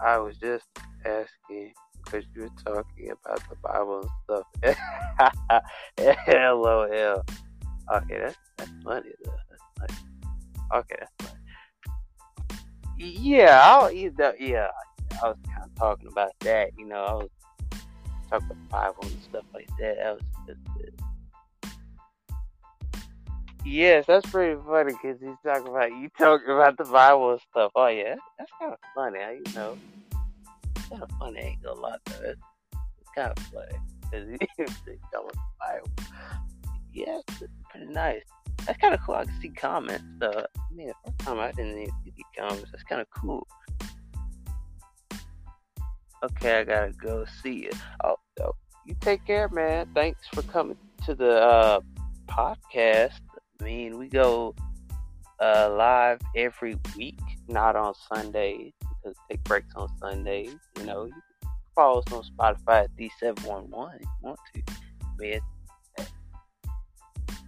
"I 0.00 0.18
was 0.18 0.36
just 0.36 0.66
asking 1.06 1.72
because 2.04 2.26
you 2.34 2.42
were 2.42 2.50
talking 2.62 3.10
about 3.10 3.42
the 3.48 3.56
Bible 3.62 4.02
and 4.02 4.10
stuff." 4.24 5.62
LOL. 6.28 7.24
Okay, 7.92 8.18
that's 8.18 8.36
that's 8.58 8.70
funny 8.84 9.10
though. 9.24 9.32
That's 9.48 9.62
funny. 9.78 9.98
Okay, 10.74 10.96
that's 11.00 11.12
funny. 11.18 11.40
Yeah, 12.98 13.62
I'll, 13.64 13.90
you 13.90 14.12
know, 14.18 14.34
yeah. 14.38 14.68
I 15.22 15.28
was 15.28 15.38
kind 15.46 15.64
of 15.64 15.74
talking 15.74 16.08
about 16.12 16.32
that. 16.40 16.70
You 16.78 16.86
know, 16.86 17.02
I 17.02 17.12
was 17.14 17.30
talking 18.30 18.48
about 18.50 18.68
Bible 18.70 19.10
and 19.10 19.22
stuff 19.22 19.44
like 19.52 19.68
that. 19.78 19.96
That 19.96 20.14
was 20.14 20.22
just 20.46 20.60
Yes, 23.64 24.06
that's 24.06 24.28
pretty 24.30 24.58
funny 24.66 24.94
because 24.94 25.20
he's 25.20 25.36
talking 25.44 25.68
about 25.68 25.90
you 25.90 26.08
talking 26.18 26.50
about 26.50 26.78
the 26.78 26.84
Bible 26.84 27.32
and 27.32 27.40
stuff. 27.50 27.72
Oh 27.74 27.88
yeah, 27.88 28.14
that's 28.38 28.50
kind 28.58 28.72
of 28.72 28.78
funny. 28.94 29.18
How 29.20 29.30
you 29.30 29.42
know? 29.54 29.76
Kind 30.88 31.02
of 31.02 31.10
funny. 31.18 31.40
Ain't 31.40 31.62
gonna 31.62 31.80
lie 31.80 31.96
though. 32.06 32.30
It's, 32.30 32.40
it's 33.00 33.10
kind 33.14 33.32
of 33.36 33.42
funny. 33.44 33.78
because 34.40 34.72
he 34.86 34.92
the 35.12 35.32
Bible. 35.60 35.90
Yeah, 36.94 37.20
pretty 37.68 37.92
nice. 37.92 38.22
That's 38.66 38.78
kind 38.78 38.94
of 38.94 39.00
cool. 39.02 39.14
I 39.16 39.24
can 39.24 39.40
see 39.40 39.48
comments. 39.50 40.04
Uh, 40.22 40.42
I 40.56 40.74
mean, 40.74 40.88
the 40.88 40.94
first 41.04 41.18
time 41.20 41.38
I 41.38 41.52
didn't 41.52 41.78
even 41.78 41.92
see 42.04 42.24
comments. 42.36 42.70
That's 42.70 42.84
kind 42.84 43.00
of 43.00 43.10
cool. 43.10 43.46
Okay, 46.22 46.60
I 46.60 46.64
gotta 46.64 46.92
go 46.92 47.24
see 47.42 47.60
it. 47.60 47.76
Oh, 48.04 48.16
so 48.36 48.54
you 48.84 48.94
take 49.00 49.24
care, 49.26 49.48
man. 49.48 49.88
Thanks 49.94 50.26
for 50.32 50.42
coming 50.42 50.76
to 51.06 51.14
the 51.14 51.40
uh, 51.42 51.80
podcast. 52.28 53.20
I 53.60 53.64
mean, 53.64 53.98
we 53.98 54.08
go 54.08 54.54
uh, 55.40 55.74
live 55.76 56.20
every 56.36 56.76
week, 56.96 57.18
not 57.48 57.74
on 57.74 57.94
Sundays 58.12 58.72
because 58.80 59.16
take 59.30 59.42
breaks 59.44 59.74
on 59.76 59.88
Sundays. 59.98 60.56
You 60.78 60.84
know, 60.84 61.04
you 61.06 61.12
can 61.12 61.50
follow 61.74 62.00
us 62.00 62.12
on 62.12 62.22
Spotify 62.22 62.84
at 62.84 62.96
D711 62.96 63.96
if 63.96 64.02
you 64.02 64.08
want 64.22 64.38
to. 64.54 64.62
Man, 65.18 65.40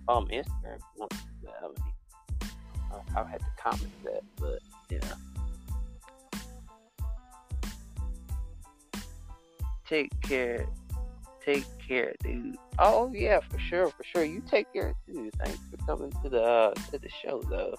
um, 0.08 0.26
Instagram 0.28 0.78
you. 0.98 1.08
I 1.48 1.68
mean, 1.68 2.50
I'll 3.16 3.24
have 3.24 3.38
to 3.38 3.46
comment 3.62 3.92
that, 4.04 4.22
but 4.36 4.58
yeah. 4.90 5.31
Take 9.92 10.18
care. 10.22 10.64
Take 11.44 11.66
care, 11.86 12.14
dude. 12.22 12.56
Oh 12.78 13.12
yeah, 13.12 13.40
for 13.40 13.58
sure, 13.58 13.88
for 13.88 14.02
sure. 14.04 14.24
You 14.24 14.42
take 14.50 14.72
care 14.72 14.94
too. 15.06 15.30
Thanks 15.38 15.58
for 15.70 15.76
coming 15.84 16.10
to 16.22 16.30
the 16.30 16.42
uh, 16.42 16.72
to 16.90 16.98
the 16.98 17.10
show, 17.22 17.42
though. 17.50 17.74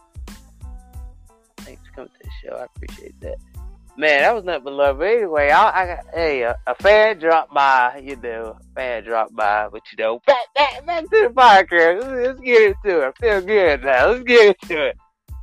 Thanks 1.57 1.81
for 1.87 1.93
coming 1.95 2.11
to 2.11 2.19
the 2.23 2.29
show. 2.43 2.55
I 2.57 2.65
appreciate 2.65 3.19
that. 3.21 3.37
Man, 3.97 4.21
that 4.21 4.35
was 4.35 4.43
nothing 4.43 4.63
but 4.63 4.73
love. 4.73 4.99
But 4.99 5.07
anyway, 5.07 5.49
I, 5.49 5.81
I 5.81 5.85
got 5.87 6.05
hey 6.13 6.43
a, 6.43 6.55
a, 6.67 6.75
fan 6.75 7.17
dropped 7.17 7.51
by. 7.51 7.99
You 8.05 8.15
know, 8.17 8.59
a 8.61 8.75
fan 8.75 9.05
dropped 9.05 9.35
by, 9.35 9.69
but 9.69 9.81
you 9.91 10.03
know, 10.03 10.21
back 10.27 10.53
back 10.53 10.85
back 10.85 11.03
to 11.05 11.09
the 11.09 11.33
podcast. 11.33 11.99
Let's, 11.99 12.27
let's 12.27 12.39
get 12.41 12.75
into 12.85 13.01
it. 13.01 13.07
I 13.07 13.11
feel 13.19 13.41
good 13.41 13.83
now. 13.83 14.11
Let's 14.11 14.23
get 14.23 14.55
into 14.61 14.85
it. 14.85 14.97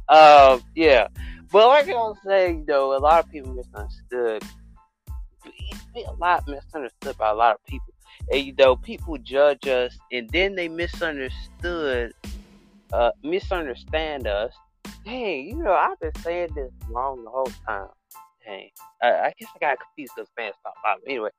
Um, 0.08 0.62
yeah, 0.76 1.08
but 1.50 1.66
like 1.66 1.88
I 1.88 1.94
was 1.94 2.16
saying, 2.24 2.66
though, 2.68 2.96
a 2.96 3.00
lot 3.00 3.24
of 3.24 3.30
people 3.32 3.54
misunderstood. 3.54 4.44
Be 5.94 6.04
a 6.04 6.12
lot 6.12 6.47
misunderstood 6.47 7.16
by 7.18 7.30
a 7.30 7.35
lot 7.35 7.54
of 7.56 7.64
people, 7.66 7.92
and 8.30 8.44
you 8.44 8.54
know, 8.59 8.76
people 8.76 9.18
judge 9.18 9.66
us, 9.66 9.97
and 10.12 10.28
then 10.30 10.54
they 10.54 10.68
misunderstood, 10.68 12.12
uh, 12.92 13.11
misunderstand 13.23 14.26
us. 14.26 14.52
Dang, 15.04 15.47
you 15.47 15.56
know, 15.56 15.73
I've 15.73 15.99
been 16.00 16.12
saying 16.23 16.50
this 16.54 16.70
wrong 16.90 17.25
the 17.25 17.30
whole 17.30 17.50
time 17.66 17.88
Dang. 18.47 18.70
I, 19.02 19.09
I 19.09 19.35
guess 19.38 19.49
I 19.54 19.59
got 19.61 19.78
confused 19.80 20.12
because 20.16 20.28
fans 20.37 20.54
stopped 20.61 20.78
by 20.82 20.94
me. 20.97 21.02
Anyway, 21.14 21.30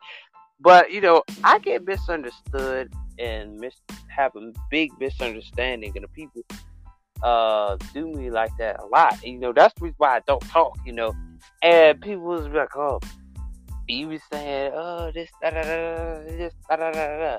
but 0.59 0.91
you 0.91 1.01
know, 1.01 1.23
I 1.43 1.59
get 1.59 1.85
misunderstood 1.85 2.91
and 3.19 3.57
mis- 3.57 3.81
have 4.07 4.35
a 4.35 4.51
big 4.69 4.91
misunderstanding, 4.99 5.91
and 5.95 6.03
the 6.03 6.07
people 6.09 6.43
uh 7.23 7.77
do 7.93 8.07
me 8.07 8.31
like 8.31 8.51
that 8.57 8.79
a 8.79 8.85
lot. 8.85 9.13
And, 9.23 9.33
you 9.33 9.39
know, 9.39 9.53
that's 9.53 9.73
the 9.75 9.85
reason 9.85 9.95
why 9.97 10.17
I 10.17 10.21
don't 10.27 10.41
talk. 10.49 10.77
You 10.85 10.93
know, 10.93 11.13
and 11.61 11.99
people 12.01 12.23
was 12.23 12.47
like, 12.47 12.75
"Oh, 12.75 12.99
you 13.91 14.07
be 14.07 14.19
saying, 14.31 14.71
oh, 14.75 15.11
this 15.13 15.29
da 15.41 15.49
da 15.51 15.61
da, 15.61 16.19
this 16.25 16.53
da 16.69 16.75
da 16.75 16.91
da 16.91 17.19
da," 17.19 17.37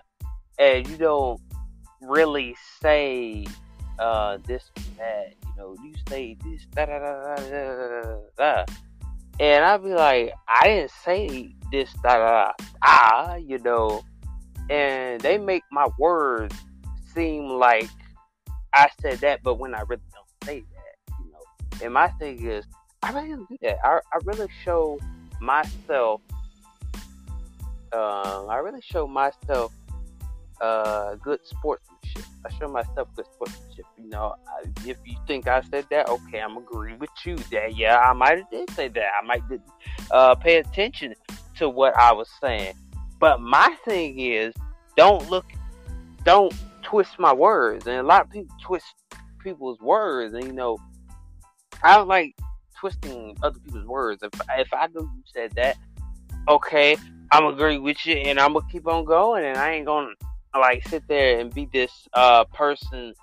and 0.58 0.88
you 0.88 0.96
don't 0.96 1.40
really 2.00 2.56
say 2.80 3.46
uh 3.98 4.38
this 4.46 4.70
that. 4.98 5.34
You 5.46 5.52
know, 5.56 5.76
you 5.84 5.94
say 6.08 6.36
this 6.44 6.66
da 6.74 6.86
da 6.86 6.98
da 6.98 7.34
da 7.36 7.44
da 7.44 8.02
da. 8.02 8.16
da, 8.38 8.64
And 9.40 9.64
I'd 9.64 9.82
be 9.82 9.90
like, 9.90 10.32
I 10.48 10.64
didn't 10.64 10.90
say 11.04 11.54
this, 11.70 11.92
da 12.02 12.18
da 12.18 12.52
ah, 12.82 13.36
you 13.36 13.58
know. 13.58 14.02
And 14.70 15.20
they 15.20 15.38
make 15.38 15.62
my 15.70 15.88
words 15.98 16.54
seem 17.14 17.48
like 17.48 17.90
I 18.74 18.88
said 19.00 19.18
that, 19.18 19.42
but 19.42 19.58
when 19.58 19.74
I 19.74 19.80
really 19.82 20.02
don't 20.14 20.46
say 20.46 20.60
that, 20.60 21.16
you 21.18 21.30
know. 21.30 21.84
And 21.84 21.94
my 21.94 22.08
thing 22.08 22.46
is, 22.46 22.64
I 23.02 23.12
really 23.12 23.36
do 23.48 23.56
that. 23.62 23.78
I, 23.84 23.98
I 24.12 24.18
really 24.24 24.48
show 24.64 24.98
myself, 25.40 26.20
uh, 27.92 28.46
I 28.46 28.56
really 28.56 28.80
show 28.82 29.06
myself 29.06 29.72
uh, 30.60 31.16
good 31.16 31.40
sportsmanship. 31.44 32.24
I 32.46 32.52
show 32.58 32.68
myself 32.68 33.08
good 33.16 33.26
sportsmanship. 33.32 33.84
You 33.98 34.08
know, 34.08 34.34
if 34.86 34.96
you 35.04 35.16
think 35.26 35.48
I 35.48 35.60
said 35.62 35.86
that, 35.90 36.08
okay, 36.08 36.40
I'm 36.40 36.56
agree 36.56 36.94
with 36.94 37.10
you 37.24 37.36
that 37.50 37.76
yeah, 37.76 37.98
I 37.98 38.12
might 38.12 38.38
have 38.38 38.50
did 38.50 38.70
say 38.70 38.88
that. 38.88 39.10
I 39.20 39.26
might 39.26 39.46
did 39.48 39.60
uh, 40.10 40.34
pay 40.34 40.58
attention 40.58 41.14
to 41.56 41.68
what 41.68 41.96
I 41.96 42.12
was 42.12 42.28
saying. 42.40 42.74
But 43.18 43.40
my 43.40 43.76
thing 43.84 44.18
is, 44.18 44.54
don't 44.96 45.28
look, 45.30 45.46
don't 46.24 46.54
twist 46.82 47.18
my 47.18 47.32
words. 47.32 47.86
And 47.86 47.96
a 47.96 48.02
lot 48.02 48.22
of 48.22 48.30
people 48.30 48.54
twist 48.62 48.86
people's 49.42 49.80
words, 49.80 50.34
and 50.34 50.44
you 50.44 50.52
know, 50.52 50.78
I 51.82 51.96
don't 51.96 52.08
like 52.08 52.36
twisting 52.78 53.36
other 53.42 53.58
people's 53.58 53.86
words. 53.86 54.22
If 54.22 54.30
if 54.56 54.72
I 54.72 54.86
know 54.94 55.02
you 55.02 55.22
said 55.26 55.52
that, 55.56 55.76
okay, 56.48 56.96
I'm 57.32 57.46
agree 57.46 57.78
with 57.78 58.04
you, 58.04 58.16
and 58.16 58.38
I'm 58.38 58.52
gonna 58.52 58.66
keep 58.70 58.86
on 58.86 59.06
going, 59.06 59.46
and 59.46 59.56
I 59.56 59.70
ain't 59.72 59.86
gonna 59.86 60.12
like 60.54 60.86
sit 60.86 61.08
there 61.08 61.40
and 61.40 61.52
be 61.52 61.66
this 61.72 61.90
uh 62.12 62.44
person 62.44 63.14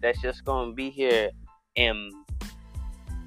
that's 0.00 0.22
just 0.22 0.44
gonna 0.44 0.72
be 0.72 0.88
here 0.88 1.30
and 1.76 2.12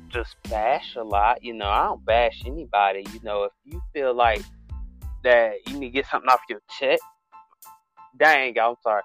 just 0.08 0.38
bash 0.50 0.96
a 0.96 1.04
lot. 1.04 1.44
You 1.44 1.56
know, 1.56 1.68
I 1.68 1.88
don't 1.88 2.06
bash 2.06 2.44
anybody. 2.46 3.06
You 3.14 3.20
know, 3.22 3.44
if 3.44 3.52
you 3.66 3.82
feel 3.94 4.14
like 4.14 4.42
that 5.26 5.56
you 5.68 5.78
need 5.78 5.88
to 5.88 5.94
get 5.94 6.06
something 6.06 6.30
off 6.30 6.40
your 6.48 6.62
chest, 6.80 7.04
dang, 8.18 8.58
I'm 8.58 8.76
sorry. 8.82 9.02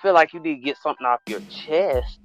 Feel 0.00 0.14
like 0.14 0.32
you 0.32 0.38
need 0.38 0.58
to 0.58 0.62
get 0.62 0.76
something 0.76 1.04
off 1.04 1.18
your 1.28 1.40
chest, 1.50 2.20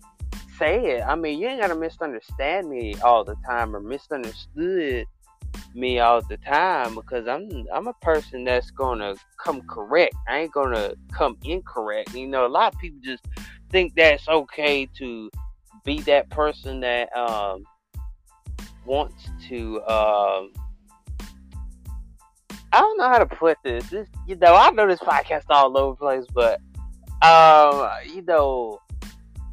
say 0.60 0.98
it. 0.98 1.02
I 1.02 1.16
mean, 1.16 1.40
you 1.40 1.48
ain't 1.48 1.60
gotta 1.60 1.76
misunderstand 1.76 2.70
me 2.70 2.94
all 3.04 3.24
the 3.24 3.36
time 3.48 3.76
or 3.76 3.80
misunderstood 3.80 5.08
me 5.76 6.00
all 6.00 6.22
the 6.22 6.38
time 6.38 6.96
because 6.96 7.28
I'm 7.28 7.66
I'm 7.74 7.88
a 7.88 7.94
person 7.94 8.44
that's 8.44 8.72
gonna 8.72 9.16
come 9.38 9.62
correct. 9.64 10.16
I 10.28 10.40
ain't 10.40 10.52
gonna 10.52 10.94
come 11.12 11.38
incorrect. 11.44 12.14
You 12.14 12.28
know, 12.28 12.46
a 12.46 12.48
lot 12.48 12.74
of 12.74 12.80
people 12.80 13.00
just 13.04 13.26
think 13.70 13.94
that's 13.96 14.28
okay 14.28 14.88
to 14.98 15.30
be 15.84 16.02
that 16.02 16.30
person 16.30 16.80
that 16.82 17.16
um, 17.16 17.66
wants 18.86 19.30
to. 19.50 19.82
Um, 19.84 20.54
I 22.72 22.80
don't 22.80 22.98
know 22.98 23.10
how 23.10 23.20
to 23.20 23.26
put 23.26 23.58
this. 23.64 23.88
This, 23.90 24.08
you 24.28 24.36
know, 24.36 24.56
I 24.56 24.72
know 24.72 24.88
this 24.88 25.00
podcast 25.00 25.44
all 25.50 25.78
over 25.78 25.92
the 25.92 25.98
place, 25.98 26.26
but 26.34 26.60
um, 27.24 27.90
you 28.14 28.22
know, 28.24 28.80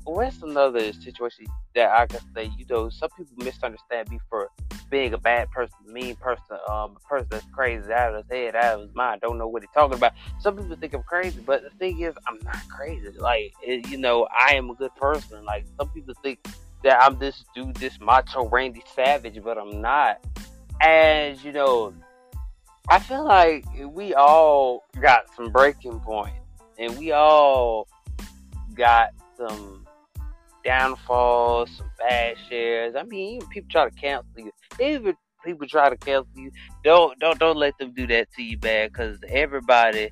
what's 0.05 0.43
another 0.43 0.93
situation 0.93 1.47
that 1.75 1.91
I 1.91 2.07
can 2.07 2.21
say? 2.35 2.51
You 2.57 2.67
know, 2.69 2.89
some 2.89 3.11
people 3.17 3.33
misunderstand 3.45 4.11
me 4.11 4.19
for 4.29 4.51
being 4.91 5.15
a 5.15 5.19
bad 5.19 5.51
person, 5.51 5.77
mean 5.87 6.17
person, 6.17 6.59
um, 6.69 6.97
a 6.97 7.09
person 7.09 7.29
that's 7.31 7.47
crazy 7.55 7.93
out 7.93 8.15
of 8.15 8.25
his 8.25 8.31
head, 8.31 8.57
out 8.57 8.81
of 8.81 8.87
his 8.87 8.95
mind, 8.95 9.21
don't 9.21 9.39
know 9.39 9.47
what 9.47 9.63
he's 9.63 9.71
talking 9.73 9.97
about. 9.97 10.13
Some 10.41 10.57
people 10.57 10.77
think 10.77 10.95
I'm 10.95 11.03
crazy, 11.05 11.41
but 11.41 11.63
the 11.63 11.71
thing 11.71 12.01
is, 12.01 12.15
I'm 12.27 12.39
not 12.45 12.69
crazy. 12.69 13.09
Like, 13.17 13.55
it, 13.63 13.89
you 13.89 13.97
know, 13.97 14.27
I 14.37 14.55
am 14.55 14.69
a 14.71 14.75
good 14.75 14.95
person. 14.97 15.45
Like, 15.45 15.65
some 15.79 15.89
people 15.91 16.15
think 16.23 16.45
that 16.83 17.01
I'm 17.01 17.19
this 17.19 17.45
dude, 17.55 17.77
this 17.77 18.01
macho 18.01 18.49
Randy 18.49 18.83
Savage, 18.95 19.43
but 19.43 19.59
I'm 19.59 19.81
not. 19.81 20.19
And, 20.81 21.43
you 21.45 21.53
know, 21.53 21.95
I 22.89 22.99
feel 22.99 23.25
like 23.25 23.65
we 23.81 24.15
all 24.15 24.85
got 25.01 25.33
some 25.37 25.51
breaking 25.51 26.01
points, 26.01 26.37
and 26.79 26.99
we 26.99 27.13
all 27.13 27.87
got 28.75 29.11
some 29.37 29.87
downfalls, 30.65 31.71
some 31.77 31.91
bad 31.99 32.37
shares. 32.49 32.95
I 32.97 33.03
mean, 33.05 33.37
even 33.37 33.49
people 33.49 33.69
try 33.71 33.89
to 33.89 33.95
cancel 33.95 34.31
you. 34.37 34.53
Even 34.81 35.15
people 35.45 35.67
try 35.67 35.91
to 35.91 35.97
cancel 35.97 36.33
you. 36.35 36.51
Don't 36.85 37.19
don't 37.19 37.39
don't 37.39 37.57
let 37.57 37.77
them 37.79 37.93
do 37.95 38.07
that 38.09 38.29
to 38.37 38.43
you, 38.43 38.59
man. 38.63 38.89
Because 38.89 39.19
everybody, 39.29 40.11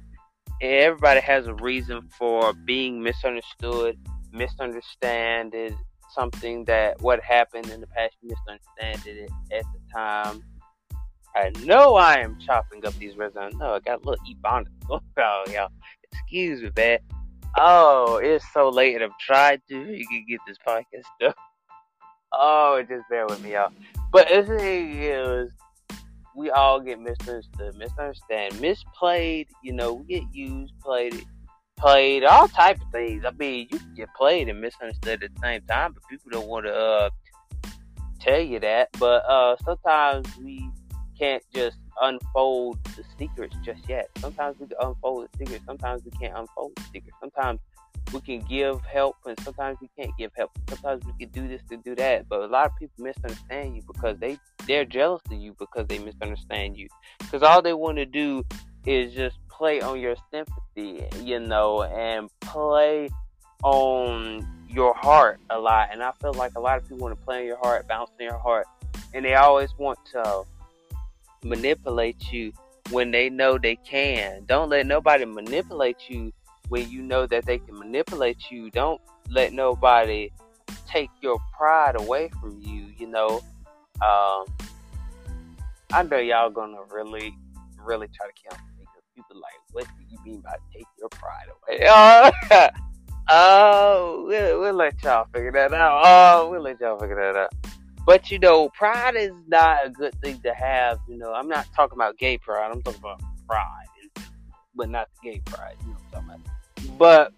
everybody 0.61 1.21
has 1.21 1.47
a 1.47 1.55
reason 1.55 2.09
for 2.19 2.53
being 2.53 3.03
misunderstood, 3.03 3.99
misunderstanding 4.33 5.77
something 6.15 6.65
that 6.65 7.01
what 7.01 7.23
happened 7.23 7.69
in 7.71 7.81
the 7.81 7.87
past. 7.89 8.15
You 8.21 8.31
misunderstood 8.31 9.17
it 9.17 9.31
at 9.53 9.65
the 9.73 9.81
time. 9.95 10.43
I 11.35 11.51
know 11.65 11.95
I 11.95 12.17
am 12.17 12.37
chopping 12.45 12.85
up 12.85 12.95
these 12.95 13.17
resumes. 13.17 13.55
No, 13.57 13.75
I 13.75 13.81
got 13.81 14.03
a 14.03 14.09
little 14.09 14.25
ebonics. 14.27 14.67
Oh, 14.91 15.01
y'all. 15.53 15.69
Excuse 16.13 16.63
me, 16.63 16.71
man. 16.77 16.99
Oh, 17.61 18.21
it's 18.23 18.45
so 18.53 18.69
late 18.69 18.95
and 18.95 19.03
I'm 19.03 19.11
trying 19.19 19.61
to 19.69 19.93
you 19.93 20.07
can 20.07 20.25
get 20.29 20.39
this 20.47 20.59
podcast 20.67 21.03
done. 21.21 21.35
Oh, 22.33 22.81
just 22.89 23.09
bear 23.11 23.27
with 23.27 23.43
me, 23.43 23.55
y'all. 23.55 23.73
But 24.13 24.29
the 24.29 24.45
thing 24.45 25.03
is, 25.03 25.51
we 26.37 26.51
all 26.51 26.79
get 26.79 27.01
misunderstood, 27.01 27.75
misunderstand, 27.77 28.55
misplayed. 28.55 29.49
You 29.65 29.73
know, 29.73 29.95
we 29.95 30.05
get 30.05 30.23
used, 30.33 30.73
played, 30.81 31.25
played, 31.77 32.23
all 32.23 32.47
type 32.47 32.81
of 32.81 32.93
things. 32.93 33.25
I 33.27 33.33
mean, 33.33 33.67
you 33.73 33.79
can 33.79 33.95
get 33.95 34.09
played 34.17 34.49
and 34.49 34.61
misunderstood 34.61 35.25
at 35.25 35.35
the 35.35 35.41
same 35.41 35.63
time, 35.63 35.95
but 35.95 36.03
people 36.09 36.31
don't 36.31 36.47
want 36.47 36.67
to 36.67 36.73
uh, 36.73 37.11
tell 38.21 38.41
you 38.41 38.61
that. 38.61 38.91
But 39.01 39.25
uh, 39.29 39.57
sometimes 39.65 40.29
we 40.37 40.71
can't 41.19 41.43
just 41.53 41.79
unfold 42.03 42.79
the 42.97 43.05
secrets 43.19 43.57
just 43.65 43.89
yet. 43.89 44.11
Sometimes 44.19 44.57
we 44.59 44.67
can 44.67 44.77
unfold 44.81 45.29
the 45.33 45.39
secrets. 45.39 45.65
Sometimes 45.67 46.03
we 46.05 46.11
can't 46.13 46.37
unfold 46.37 46.73
the 46.77 46.83
secrets. 46.93 47.17
Sometimes 47.21 47.61
we 48.13 48.21
can 48.21 48.41
give 48.49 48.81
help, 48.83 49.17
and 49.27 49.39
sometimes 49.41 49.79
we 49.81 49.89
can't 49.99 50.17
give 50.17 50.31
help. 50.37 50.51
Sometimes 50.69 51.05
we 51.05 51.13
can 51.27 51.29
do 51.33 51.49
this 51.49 51.61
to 51.71 51.77
do 51.77 51.95
that. 51.97 52.29
But 52.29 52.41
a 52.41 52.47
lot 52.47 52.67
of 52.67 52.77
people 52.77 53.05
misunderstand 53.05 53.77
you 53.77 53.83
because 53.87 54.19
they 54.19 54.39
they're 54.67 54.85
jealous 54.85 55.23
of 55.31 55.39
you 55.39 55.55
because 55.59 55.87
they 55.89 55.99
misunderstand 55.99 56.77
you. 56.77 56.89
Because 57.19 57.43
all 57.43 57.63
they 57.63 57.73
want 57.73 57.99
to 57.99 58.07
do 58.07 58.45
is 58.87 59.13
just 59.15 59.37
play 59.49 59.81
on 59.81 60.01
your 60.01 60.17
sympathy, 60.31 61.05
you 61.23 61.41
know, 61.41 61.83
and 61.83 62.31
play 62.41 63.09
on 63.63 64.47
your 64.69 64.95
heart 64.95 65.41
a 65.51 65.59
lot. 65.59 65.89
And 65.93 66.03
I 66.03 66.13
feel 66.21 66.35
like 66.35 66.53
a 66.57 66.61
lot 66.61 66.79
of 66.79 66.85
people 66.85 66.99
want 66.99 67.19
to 67.19 67.25
play 67.25 67.41
on 67.41 67.47
your 67.47 67.59
heart, 67.59 67.89
bounce 67.89 68.11
on 68.19 68.25
your 68.25 68.39
heart, 68.39 68.67
and 69.15 69.25
they 69.25 69.35
always 69.35 69.71
want 69.79 69.99
to 70.13 70.45
manipulate 71.43 72.33
you 72.33 72.53
when 72.91 73.11
they 73.11 73.29
know 73.29 73.59
they 73.59 73.77
can. 73.77 74.45
Don't 74.47 74.69
let 74.69 74.87
nobody 74.87 75.25
manipulate 75.25 76.09
you 76.09 76.33
when 76.69 76.91
you 76.91 77.03
know 77.03 77.27
that 77.27 77.47
they 77.47 77.59
can 77.59 77.79
manipulate 77.79 78.51
you. 78.51 78.71
Don't 78.71 79.01
let 79.31 79.53
nobody 79.53 80.31
take 80.87 81.11
your 81.21 81.39
pride 81.57 81.97
away 81.97 82.31
from 82.41 82.61
you, 82.61 82.87
you 82.97 83.07
know. 83.07 83.41
Um, 84.01 84.47
I 85.93 86.03
know 86.09 86.19
y'all 86.19 86.51
gonna 86.51 86.79
really, 86.91 87.37
really 87.85 88.09
try 88.09 88.27
to 88.27 88.33
kill 88.33 88.59
me 88.59 88.73
because 88.81 89.03
people 89.15 89.37
like, 89.37 89.55
what 89.73 89.85
do 89.85 90.05
you 90.11 90.19
mean 90.25 90.41
by 90.41 90.57
take 90.73 90.87
your 90.99 91.09
pride 91.09 91.47
away? 91.69 92.71
Oh, 93.31 94.25
we'll, 94.27 94.61
we'll 94.61 94.75
let 94.75 95.03
y'all 95.03 95.27
figure 95.35 95.53
that 95.53 95.75
out. 95.75 96.01
Oh, 96.03 96.49
we'll 96.51 96.63
let 96.63 96.81
y'all 96.81 96.99
figure 96.99 97.17
that 97.17 97.37
out. 97.37 97.53
But 98.09 98.31
you 98.31 98.39
know, 98.39 98.71
pride 98.71 99.17
is 99.17 99.33
not 99.49 99.85
a 99.85 99.91
good 99.91 100.15
thing 100.23 100.41
to 100.41 100.55
have. 100.55 100.99
You 101.11 101.19
know, 101.19 101.35
I'm 101.35 101.47
not 101.47 101.67
talking 101.77 101.99
about 101.99 102.17
gay 102.17 102.39
pride. 102.39 102.71
I'm 102.73 102.81
talking 102.81 103.01
about 103.01 103.21
pride, 103.47 103.85
but 104.75 104.89
not 104.89 105.09
the 105.13 105.31
gay 105.31 105.43
pride. 105.45 105.77
You 105.83 105.89
know 105.89 105.99
what 106.11 106.23
I'm 106.23 106.27
talking 106.27 106.43
about. 106.87 106.99
But 106.99 107.33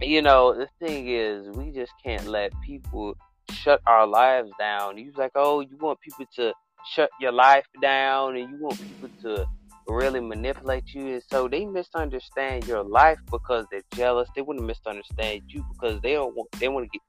you 0.00 0.22
know, 0.22 0.54
the 0.54 0.68
thing 0.78 1.08
is, 1.08 1.48
we 1.56 1.72
just 1.72 1.90
can't 2.04 2.24
let 2.28 2.52
people 2.64 3.16
shut 3.50 3.80
our 3.88 4.06
lives 4.06 4.48
down. 4.60 4.96
You 4.96 5.10
like, 5.16 5.32
oh, 5.34 5.58
you 5.58 5.76
want 5.78 6.00
people 6.02 6.26
to 6.36 6.52
shut 6.94 7.10
your 7.20 7.32
life 7.32 7.66
down, 7.82 8.36
and 8.36 8.48
you 8.48 8.58
want 8.60 8.78
people 8.78 9.08
to 9.22 9.44
really 9.88 10.20
manipulate 10.20 10.94
you. 10.94 11.14
And 11.14 11.22
so 11.32 11.48
they 11.48 11.66
misunderstand 11.66 12.68
your 12.68 12.84
life 12.84 13.18
because 13.28 13.66
they're 13.72 13.82
jealous. 13.96 14.28
They 14.36 14.42
wouldn't 14.42 14.66
misunderstand 14.66 15.42
you 15.48 15.64
because 15.72 16.00
they 16.00 16.12
don't 16.12 16.36
want 16.36 16.48
they 16.60 16.68
want 16.68 16.84
to 16.84 16.90
get 16.90 17.02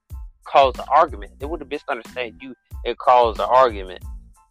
cause 0.49 0.77
an 0.79 0.85
argument. 0.89 1.31
They 1.39 1.45
wouldn't 1.45 1.69
misunderstand 1.69 2.35
you 2.41 2.55
and 2.85 2.97
cause 2.97 3.39
an 3.39 3.45
argument. 3.49 4.03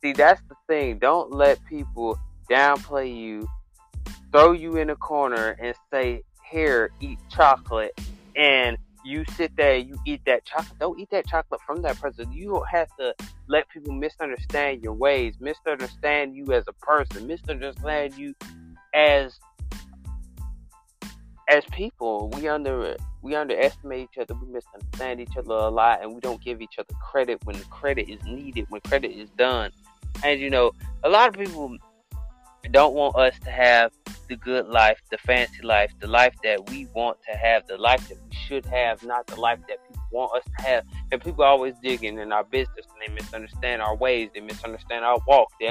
See, 0.03 0.13
that's 0.13 0.41
the 0.49 0.55
thing. 0.69 0.99
Don't 0.99 1.33
let 1.33 1.59
people 1.67 2.19
downplay 2.49 3.15
you, 3.15 3.49
throw 4.33 4.53
you 4.53 4.77
in 4.77 4.91
a 4.91 4.97
corner, 4.97 5.57
and 5.61 5.75
say, 5.93 6.23
"Here, 6.51 6.91
eat 7.01 7.19
chocolate," 7.31 7.99
and 8.37 8.79
you 9.05 9.25
sit 9.37 9.57
there, 9.57 9.77
you 9.77 9.97
eat 10.07 10.21
that 10.27 10.45
chocolate. 10.45 10.79
Don't 10.79 10.99
eat 11.01 11.11
that 11.11 11.27
chocolate 11.27 11.61
from 11.67 11.83
that 11.83 12.01
person. 12.01 12.31
You 12.31 12.51
don't 12.53 12.69
have 12.69 12.89
to 12.99 13.15
let 13.49 13.69
people 13.71 13.93
misunderstand 13.93 14.83
your 14.83 14.93
ways, 14.93 15.35
misunderstand 15.41 16.37
you 16.37 16.53
as 16.53 16.65
a 16.69 16.73
person, 16.75 17.27
misunderstand 17.27 18.17
you 18.17 18.35
as 18.95 19.39
as 21.49 21.65
people. 21.67 22.29
We 22.31 22.49
under 22.49 22.97
we 23.23 23.35
underestimate 23.35 24.11
each 24.13 24.19
other. 24.19 24.35
We 24.35 24.53
misunderstand 24.53 25.21
each 25.21 25.37
other 25.37 25.55
a 25.55 25.69
lot, 25.69 26.03
and 26.03 26.15
we 26.15 26.21
don't 26.21 26.43
give 26.43 26.61
each 26.61 26.79
other 26.79 26.95
credit 27.11 27.45
when 27.45 27.59
credit 27.65 28.09
is 28.09 28.23
needed, 28.25 28.67
when 28.69 28.81
credit 28.83 29.13
is 29.13 29.31
done. 29.31 29.73
And 30.25 30.41
you 30.41 30.51
know, 30.51 30.73
a 31.05 31.09
lot 31.09 31.29
of 31.29 31.35
people 31.35 31.77
don't 32.71 32.95
want 32.95 33.17
us 33.17 33.39
to 33.41 33.51
have 33.51 33.93
the 34.29 34.37
good 34.37 34.69
life, 34.69 35.01
the 35.11 35.19
fancy 35.19 35.63
life, 35.63 35.93
the 36.01 36.07
life 36.07 36.35
that 36.45 36.69
we 36.71 36.87
want 36.95 37.17
to 37.23 37.37
have, 37.37 37.67
the 37.67 37.79
life 37.79 38.07
that 38.09 38.19
we 38.23 38.37
should 38.37 38.67
have, 38.67 39.03
not 39.03 39.27
the 39.27 39.41
life 39.41 39.59
that 39.69 39.79
people 39.89 40.05
want 40.13 40.33
us 40.37 40.45
to 40.59 40.65
have. 40.65 40.85
And 41.11 41.23
people 41.23 41.45
always 41.45 41.75
digging 41.83 42.19
in 42.19 42.31
our 42.31 42.45
business 42.45 42.87
and 42.93 43.01
they 43.07 43.23
misunderstand 43.23 43.81
our 43.81 43.97
ways, 43.97 44.29
they 44.35 44.41
misunderstand 44.41 45.05
our 45.05 45.19
walk, 45.27 45.51
they, 45.59 45.69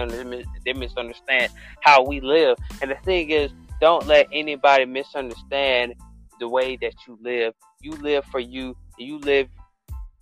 they 0.66 0.74
misunderstand 0.74 1.52
how 1.82 2.04
we 2.04 2.20
live. 2.20 2.58
And 2.82 2.90
the 2.90 2.96
thing 2.96 3.30
is, 3.30 3.52
don't 3.80 4.08
let 4.08 4.28
anybody 4.32 4.86
misunderstand 4.86 5.94
the 6.40 6.48
way 6.48 6.78
that 6.78 6.94
you 7.08 7.18
live. 7.22 7.54
You 7.82 7.92
live 7.92 8.26
for 8.26 8.40
you, 8.40 8.76
you 8.98 9.20
live 9.20 9.48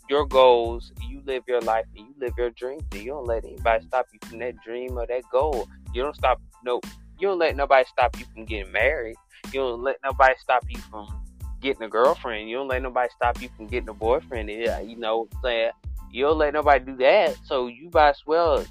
your 0.09 0.25
goals, 0.25 0.91
you 1.07 1.21
live 1.25 1.43
your 1.47 1.61
life, 1.61 1.85
and 1.95 2.07
you 2.07 2.13
live 2.19 2.33
your 2.37 2.51
dreams. 2.51 2.83
And 2.91 3.01
you 3.01 3.11
don't 3.11 3.25
let 3.25 3.43
anybody 3.43 3.85
stop 3.87 4.07
you 4.13 4.19
from 4.27 4.39
that 4.39 4.55
dream 4.63 4.97
or 4.97 5.07
that 5.07 5.23
goal. 5.31 5.67
You 5.93 6.03
don't 6.03 6.15
stop 6.15 6.41
no 6.63 6.81
you 7.19 7.29
don't 7.29 7.39
let 7.39 7.55
nobody 7.55 7.85
stop 7.87 8.17
you 8.19 8.25
from 8.33 8.45
getting 8.45 8.71
married. 8.71 9.15
You 9.53 9.61
don't 9.61 9.83
let 9.83 9.97
nobody 10.03 10.33
stop 10.37 10.63
you 10.67 10.79
from 10.91 11.07
getting 11.61 11.83
a 11.83 11.89
girlfriend. 11.89 12.49
You 12.49 12.57
don't 12.57 12.67
let 12.67 12.81
nobody 12.81 13.09
stop 13.15 13.41
you 13.41 13.49
from 13.55 13.67
getting 13.67 13.89
a 13.89 13.93
boyfriend. 13.93 14.49
Yeah, 14.49 14.81
you 14.81 14.97
know 14.97 15.19
what 15.19 15.27
I'm 15.35 15.41
saying? 15.41 15.71
You 16.11 16.25
don't 16.25 16.37
let 16.37 16.53
nobody 16.53 16.85
do 16.85 16.97
that. 16.97 17.37
So 17.45 17.67
you 17.67 17.89
might 17.93 18.09
as 18.09 18.21
well 18.25 18.65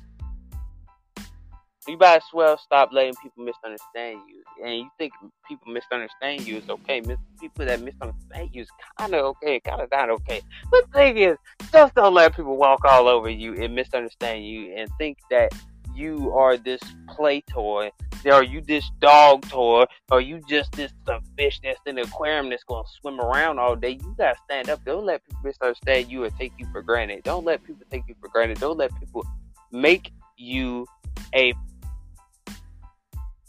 you 1.87 1.99
might 1.99 2.17
as 2.17 2.23
well 2.33 2.59
stop 2.59 2.91
letting 2.93 3.15
people 3.23 3.45
misunderstand 3.45 4.21
you. 4.29 4.43
And 4.65 4.79
you 4.79 4.89
think 4.99 5.13
people 5.49 5.73
misunderstand 5.73 6.47
you 6.47 6.57
is 6.59 6.69
okay. 6.69 7.03
People 7.41 7.67
that 7.67 7.81
misunderstand 7.81 8.51
you 8.53 8.63
is 8.63 8.69
kind 8.99 9.15
of 9.15 9.25
okay, 9.25 9.61
kind 9.61 9.81
of 9.81 9.91
not 9.91 10.11
okay. 10.11 10.41
But 10.71 10.87
the 10.87 10.99
thing 10.99 11.19
is, 11.19 11.37
just 11.73 11.95
don't 11.95 12.15
let 12.15 12.35
people 12.37 12.57
walk 12.57 12.85
all 12.85 13.09
over 13.09 13.29
you 13.29 13.55
and 13.63 13.75
misunderstand 13.75 14.47
you 14.47 14.75
and 14.75 14.89
think 14.99 15.19
that 15.31 15.53
you 15.95 16.33
are 16.33 16.57
this 16.57 16.81
play 17.09 17.41
toy, 17.43 17.91
or 18.25 18.43
you 18.43 18.61
this 18.63 18.89
dog 19.01 19.43
toy, 19.49 19.85
or 20.11 20.21
you 20.21 20.41
just 20.49 20.73
this 20.73 20.93
some 21.07 21.21
fish 21.37 21.61
that's 21.63 21.81
in 21.87 21.97
the 21.97 22.03
aquarium 22.03 22.51
that's 22.51 22.65
gonna 22.65 22.87
swim 23.01 23.21
around 23.21 23.59
all 23.59 23.77
day. 23.77 23.91
You 23.91 24.15
gotta 24.19 24.39
stand 24.45 24.71
up. 24.71 24.85
Don't 24.85 25.05
let 25.05 25.25
people 25.25 25.43
misunderstand 25.45 26.11
you 26.11 26.25
or 26.25 26.31
take 26.31 26.53
you 26.59 26.67
for 26.73 26.83
granted. 26.83 27.23
Don't 27.23 27.45
let 27.45 27.63
people 27.63 27.85
take 27.91 28.03
you 28.09 28.15
for 28.21 28.29
granted. 28.29 28.59
Don't 28.59 28.79
let 28.79 28.91
people 28.99 29.25
make 29.71 30.11
you 30.37 30.87
a 31.35 31.53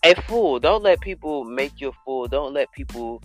a 0.06 0.22
fool. 0.22 0.60
Don't 0.60 0.84
let 0.84 1.02
people 1.02 1.44
make 1.46 1.82
you 1.82 1.89
a 1.89 1.94
fool. 2.06 2.28
Don't 2.28 2.54
let 2.54 2.72
people 2.72 3.24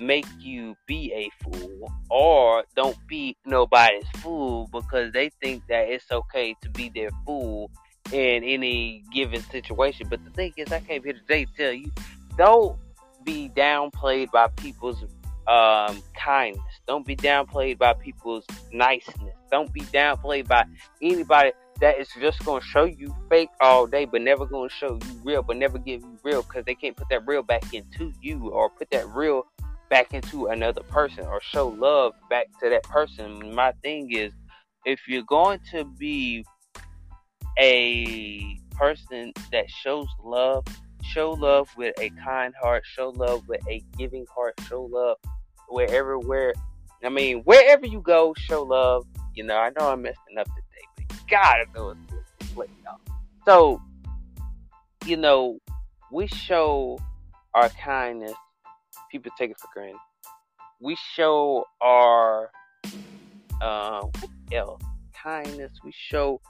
make 0.00 0.26
you 0.38 0.74
be 0.86 1.12
a 1.12 1.28
fool 1.42 1.92
or 2.08 2.64
don't 2.76 2.96
be 3.08 3.36
nobody's 3.44 4.08
fool 4.22 4.68
because 4.72 5.12
they 5.12 5.28
think 5.42 5.62
that 5.68 5.88
it's 5.88 6.10
okay 6.10 6.54
to 6.62 6.70
be 6.70 6.88
their 6.88 7.10
fool 7.26 7.70
in 8.12 8.42
any 8.42 9.04
given 9.12 9.42
situation. 9.42 10.06
But 10.08 10.24
the 10.24 10.30
thing 10.30 10.54
is, 10.56 10.72
I 10.72 10.80
came 10.80 11.04
here 11.04 11.12
today 11.12 11.44
to 11.44 11.52
tell 11.54 11.72
you 11.72 11.92
don't 12.38 12.78
be 13.24 13.50
downplayed 13.54 14.30
by 14.30 14.48
people's 14.48 15.04
um, 15.46 16.02
kindness. 16.14 16.62
Don't 16.86 17.04
be 17.04 17.16
downplayed 17.16 17.76
by 17.76 17.92
people's 17.92 18.46
niceness. 18.72 19.34
Don't 19.50 19.72
be 19.74 19.82
downplayed 19.82 20.46
by 20.46 20.64
anybody 21.02 21.52
that 21.80 21.98
is 21.98 22.08
just 22.20 22.40
to 22.40 22.60
show 22.60 22.84
you 22.84 23.14
fake 23.28 23.50
all 23.60 23.86
day, 23.86 24.04
but 24.04 24.22
never 24.22 24.46
to 24.46 24.68
show 24.68 24.98
you 25.02 25.20
real, 25.24 25.42
but 25.42 25.56
never 25.56 25.78
give 25.78 26.02
you 26.02 26.18
real 26.22 26.42
because 26.42 26.64
they 26.64 26.74
can't 26.74 26.96
put 26.96 27.08
that 27.10 27.26
real 27.26 27.42
back 27.42 27.72
into 27.72 28.12
you 28.20 28.50
or 28.50 28.68
put 28.70 28.90
that 28.90 29.06
real 29.08 29.46
back 29.88 30.12
into 30.12 30.46
another 30.46 30.82
person 30.82 31.24
or 31.26 31.40
show 31.40 31.68
love 31.68 32.14
back 32.28 32.46
to 32.60 32.68
that 32.68 32.82
person. 32.84 33.54
My 33.54 33.72
thing 33.82 34.12
is, 34.12 34.32
if 34.84 35.00
you're 35.06 35.22
going 35.22 35.60
to 35.72 35.84
be 35.84 36.44
a 37.58 38.58
person 38.72 39.32
that 39.52 39.68
shows 39.70 40.08
love, 40.22 40.64
show 41.02 41.30
love 41.32 41.68
with 41.76 41.94
a 42.00 42.10
kind 42.24 42.54
heart, 42.60 42.84
show 42.84 43.10
love 43.10 43.46
with 43.48 43.60
a 43.68 43.82
giving 43.96 44.26
heart, 44.34 44.54
show 44.68 44.82
love 44.82 45.16
wherever 45.68 46.18
where 46.18 46.54
I 47.04 47.10
mean, 47.10 47.42
wherever 47.42 47.86
you 47.86 48.00
go, 48.00 48.34
show 48.36 48.62
love. 48.62 49.06
You 49.34 49.44
know, 49.44 49.56
I 49.56 49.70
know 49.78 49.90
I'm 49.90 50.02
messing 50.02 50.38
up 50.38 50.46
today, 50.46 50.67
but 51.28 51.36
you 51.36 51.42
gotta 51.42 51.64
know 51.74 51.90
it's 52.40 52.52
play, 52.52 52.66
y'all. 52.84 52.98
So, 53.44 53.80
you 55.06 55.16
know, 55.16 55.58
we 56.12 56.26
show 56.26 56.98
our 57.54 57.68
kindness. 57.70 58.34
People 59.10 59.32
take 59.38 59.50
it 59.50 59.58
for 59.58 59.68
granted. 59.72 59.96
We 60.80 60.96
show 61.14 61.64
our 61.80 62.50
uh, 63.60 64.02
what 64.02 64.30
else? 64.52 64.82
Kindness. 65.22 65.72
We 65.84 65.92
show 65.94 66.40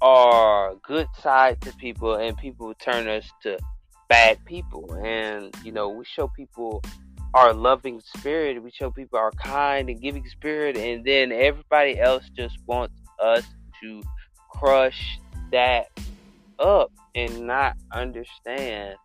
our 0.00 0.74
good 0.82 1.08
side 1.20 1.60
to 1.62 1.72
people 1.74 2.14
and 2.14 2.36
people 2.36 2.74
turn 2.74 3.08
us 3.08 3.28
to 3.42 3.58
bad 4.08 4.44
people 4.44 4.92
and 5.02 5.54
you 5.64 5.72
know 5.72 5.88
we 5.88 6.04
show 6.04 6.28
people 6.28 6.82
our 7.32 7.54
loving 7.54 8.02
spirit 8.14 8.62
we 8.62 8.70
show 8.70 8.90
people 8.90 9.18
our 9.18 9.30
kind 9.30 9.88
and 9.88 10.02
giving 10.02 10.26
spirit 10.26 10.76
and 10.76 11.06
then 11.06 11.32
everybody 11.32 11.98
else 11.98 12.28
just 12.36 12.58
wants 12.66 12.94
us 13.24 13.44
to 13.82 14.02
crush 14.52 15.18
that 15.50 15.88
up 16.58 16.92
and 17.14 17.46
not 17.46 17.76
understand 17.92 18.96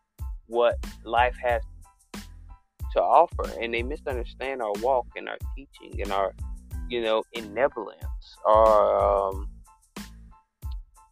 what 0.47 0.77
life 1.03 1.35
has 1.41 1.61
to 2.93 3.01
offer 3.01 3.47
and 3.61 3.73
they 3.73 3.83
misunderstand 3.83 4.61
our 4.61 4.73
walk 4.81 5.05
and 5.15 5.29
our 5.29 5.37
teaching 5.55 6.01
and 6.01 6.11
our 6.11 6.33
you 6.89 7.01
know 7.01 7.21
benevolence 7.35 8.03
our 8.45 9.29
um, 9.29 9.47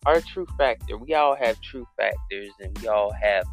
our 0.07 0.21
true 0.21 0.47
factor. 0.57 0.97
We 0.97 1.13
all 1.13 1.35
have 1.35 1.59
true 1.61 1.85
factors, 1.97 2.49
and 2.61 2.75
we 2.79 2.87
all 2.87 3.11
have 3.11 3.45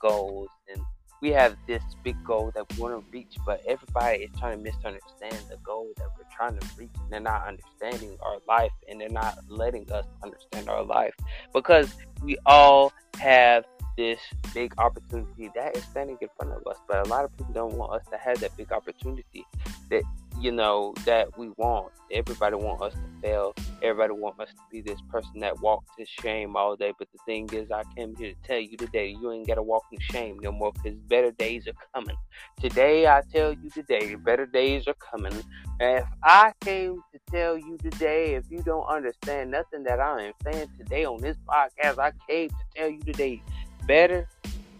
goals, 0.00 0.48
and 0.68 0.82
we 1.20 1.30
have 1.30 1.56
this 1.66 1.82
big 2.02 2.22
goal 2.24 2.50
that 2.54 2.64
we 2.72 2.82
want 2.82 2.94
to 2.94 3.10
reach. 3.10 3.36
But 3.44 3.62
everybody 3.66 4.24
is 4.24 4.30
trying 4.38 4.58
to 4.58 4.62
misunderstand 4.62 5.36
the 5.48 5.56
goal 5.62 5.88
that 5.96 6.08
we're 6.16 6.28
trying 6.34 6.58
to 6.58 6.66
reach. 6.76 6.90
And 7.02 7.12
they're 7.12 7.20
not 7.20 7.46
understanding 7.46 8.16
our 8.22 8.38
life, 8.48 8.72
and 8.88 9.00
they're 9.00 9.08
not 9.08 9.38
letting 9.48 9.90
us 9.92 10.06
understand 10.22 10.68
our 10.68 10.82
life 10.82 11.14
because 11.52 11.94
we 12.22 12.38
all 12.46 12.92
have 13.18 13.64
this 13.96 14.20
big 14.54 14.72
opportunity 14.78 15.50
that 15.54 15.76
is 15.76 15.84
standing 15.84 16.16
in 16.20 16.28
front 16.36 16.52
of 16.52 16.66
us. 16.66 16.78
But 16.88 17.06
a 17.06 17.10
lot 17.10 17.24
of 17.24 17.36
people 17.36 17.52
don't 17.52 17.74
want 17.74 17.92
us 17.92 18.06
to 18.10 18.16
have 18.16 18.40
that 18.40 18.56
big 18.56 18.72
opportunity 18.72 19.44
that 19.90 20.02
you 20.40 20.50
know 20.50 20.94
that 21.04 21.36
we 21.36 21.50
want. 21.58 21.92
Everybody 22.10 22.56
want 22.56 22.80
us 22.80 22.94
to 22.94 23.20
fail. 23.20 23.54
Everybody 23.82 24.14
want 24.14 24.40
us 24.40 24.48
to 24.48 24.62
be 24.72 24.80
this 24.80 25.00
person 25.10 25.38
that 25.40 25.60
walks 25.60 25.90
in 25.98 26.06
shame 26.06 26.56
all 26.56 26.74
day. 26.76 26.92
But 26.98 27.08
the 27.12 27.18
thing 27.26 27.48
is, 27.52 27.70
I 27.70 27.82
came 27.94 28.16
here 28.16 28.32
to 28.32 28.48
tell 28.48 28.58
you 28.58 28.76
today, 28.76 29.08
you 29.20 29.30
ain't 29.30 29.46
gotta 29.46 29.62
walk 29.62 29.84
in 29.92 29.98
shame 30.00 30.38
no 30.40 30.50
more, 30.50 30.72
because 30.72 30.98
better 31.08 31.30
days 31.30 31.68
are 31.68 31.74
coming. 31.94 32.16
Today, 32.58 33.06
I 33.06 33.22
tell 33.32 33.52
you 33.52 33.68
today, 33.70 34.14
better 34.14 34.46
days 34.46 34.88
are 34.88 34.94
coming. 34.94 35.34
And 35.78 35.98
if 35.98 36.06
I 36.22 36.52
came 36.62 36.96
to 37.12 37.20
tell 37.30 37.58
you 37.58 37.76
today, 37.78 38.34
if 38.34 38.44
you 38.50 38.62
don't 38.62 38.86
understand 38.86 39.50
nothing 39.50 39.84
that 39.84 40.00
I 40.00 40.22
am 40.22 40.32
saying 40.42 40.68
today 40.78 41.04
on 41.04 41.20
this 41.20 41.36
podcast, 41.46 41.98
I 41.98 42.12
came 42.28 42.48
to 42.48 42.54
tell 42.74 42.88
you 42.88 43.00
today, 43.00 43.42
better 43.86 44.26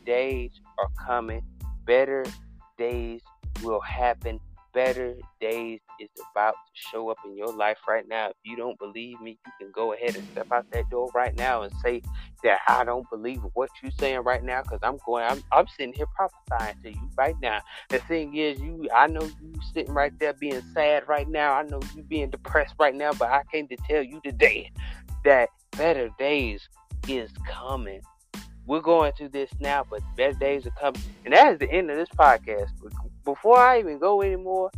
days 0.07 0.53
are 0.79 0.89
coming. 1.07 1.43
Better 1.85 2.25
days 2.79 3.21
will 3.63 3.81
happen 3.81 4.41
better 4.73 5.17
days 5.41 5.81
is 5.99 6.09
about 6.33 6.53
to 6.53 6.83
show 6.91 7.11
up 7.11 7.19
in 7.25 7.37
your 7.37 7.53
life 7.53 7.79
right 7.89 8.07
now. 8.09 8.29
If 8.29 8.37
you 8.45 8.57
don't 8.57 8.79
believe 8.79 9.21
me, 9.21 9.39
you 9.45 9.53
can 9.59 9.73
go 9.73 9.93
ahead 9.93 10.17
and 10.17 10.27
step 10.33 10.51
out 10.53 10.71
that 10.73 10.89
door 10.91 11.09
right 11.15 11.37
now 11.37 11.63
and 11.63 11.73
say 11.83 12.03
that 12.43 12.61
I 12.69 12.85
don't 12.85 13.09
believe 13.11 13.41
what 13.55 13.71
you're 13.83 13.93
saying 13.99 14.21
right 14.21 14.43
now 14.43 14.63
because 14.63 14.81
I'm 14.83 14.99
going, 15.05 15.25
I'm, 15.25 15.43
I'm 15.53 15.67
sitting 15.77 15.93
here 15.93 16.07
prophesying 16.15 16.77
to 16.83 16.91
you 16.91 17.11
right 17.17 17.37
now. 17.41 17.61
The 17.89 17.99
thing 18.01 18.37
is, 18.37 18.61
you, 18.61 18.89
I 18.95 19.07
know 19.07 19.23
you 19.23 19.53
sitting 19.75 19.95
right 19.95 20.17
there 20.19 20.33
being 20.35 20.63
sad 20.75 21.09
right 21.09 21.29
now. 21.29 21.55
I 21.55 21.63
know 21.63 21.81
you 21.95 22.03
being 22.03 22.31
depressed 22.31 22.75
right 22.79 22.95
now, 22.95 23.13
but 23.13 23.29
I 23.29 23.43
came 23.53 23.69
to 23.69 23.77
tell 23.89 24.03
you 24.03 24.21
today 24.25 24.71
that 25.25 25.51
better 25.77 26.11
days 26.19 26.69
is 27.09 27.31
coming. 27.49 28.01
We're 28.67 28.81
going 28.81 29.13
through 29.13 29.31
this 29.31 29.51
now, 29.59 29.85
but 29.89 30.01
better 30.17 30.39
days 30.39 30.67
are 30.67 30.71
coming. 30.81 31.03
And 31.25 31.35
that 31.35 31.55
is 31.55 31.59
the 31.59 31.71
end 31.71 31.91
of 31.91 31.97
this 31.97 32.09
podcast 32.11 32.71
before 33.25 33.59
I 33.59 33.79
even 33.79 33.99
go 33.99 34.23
anymore, 34.23 34.71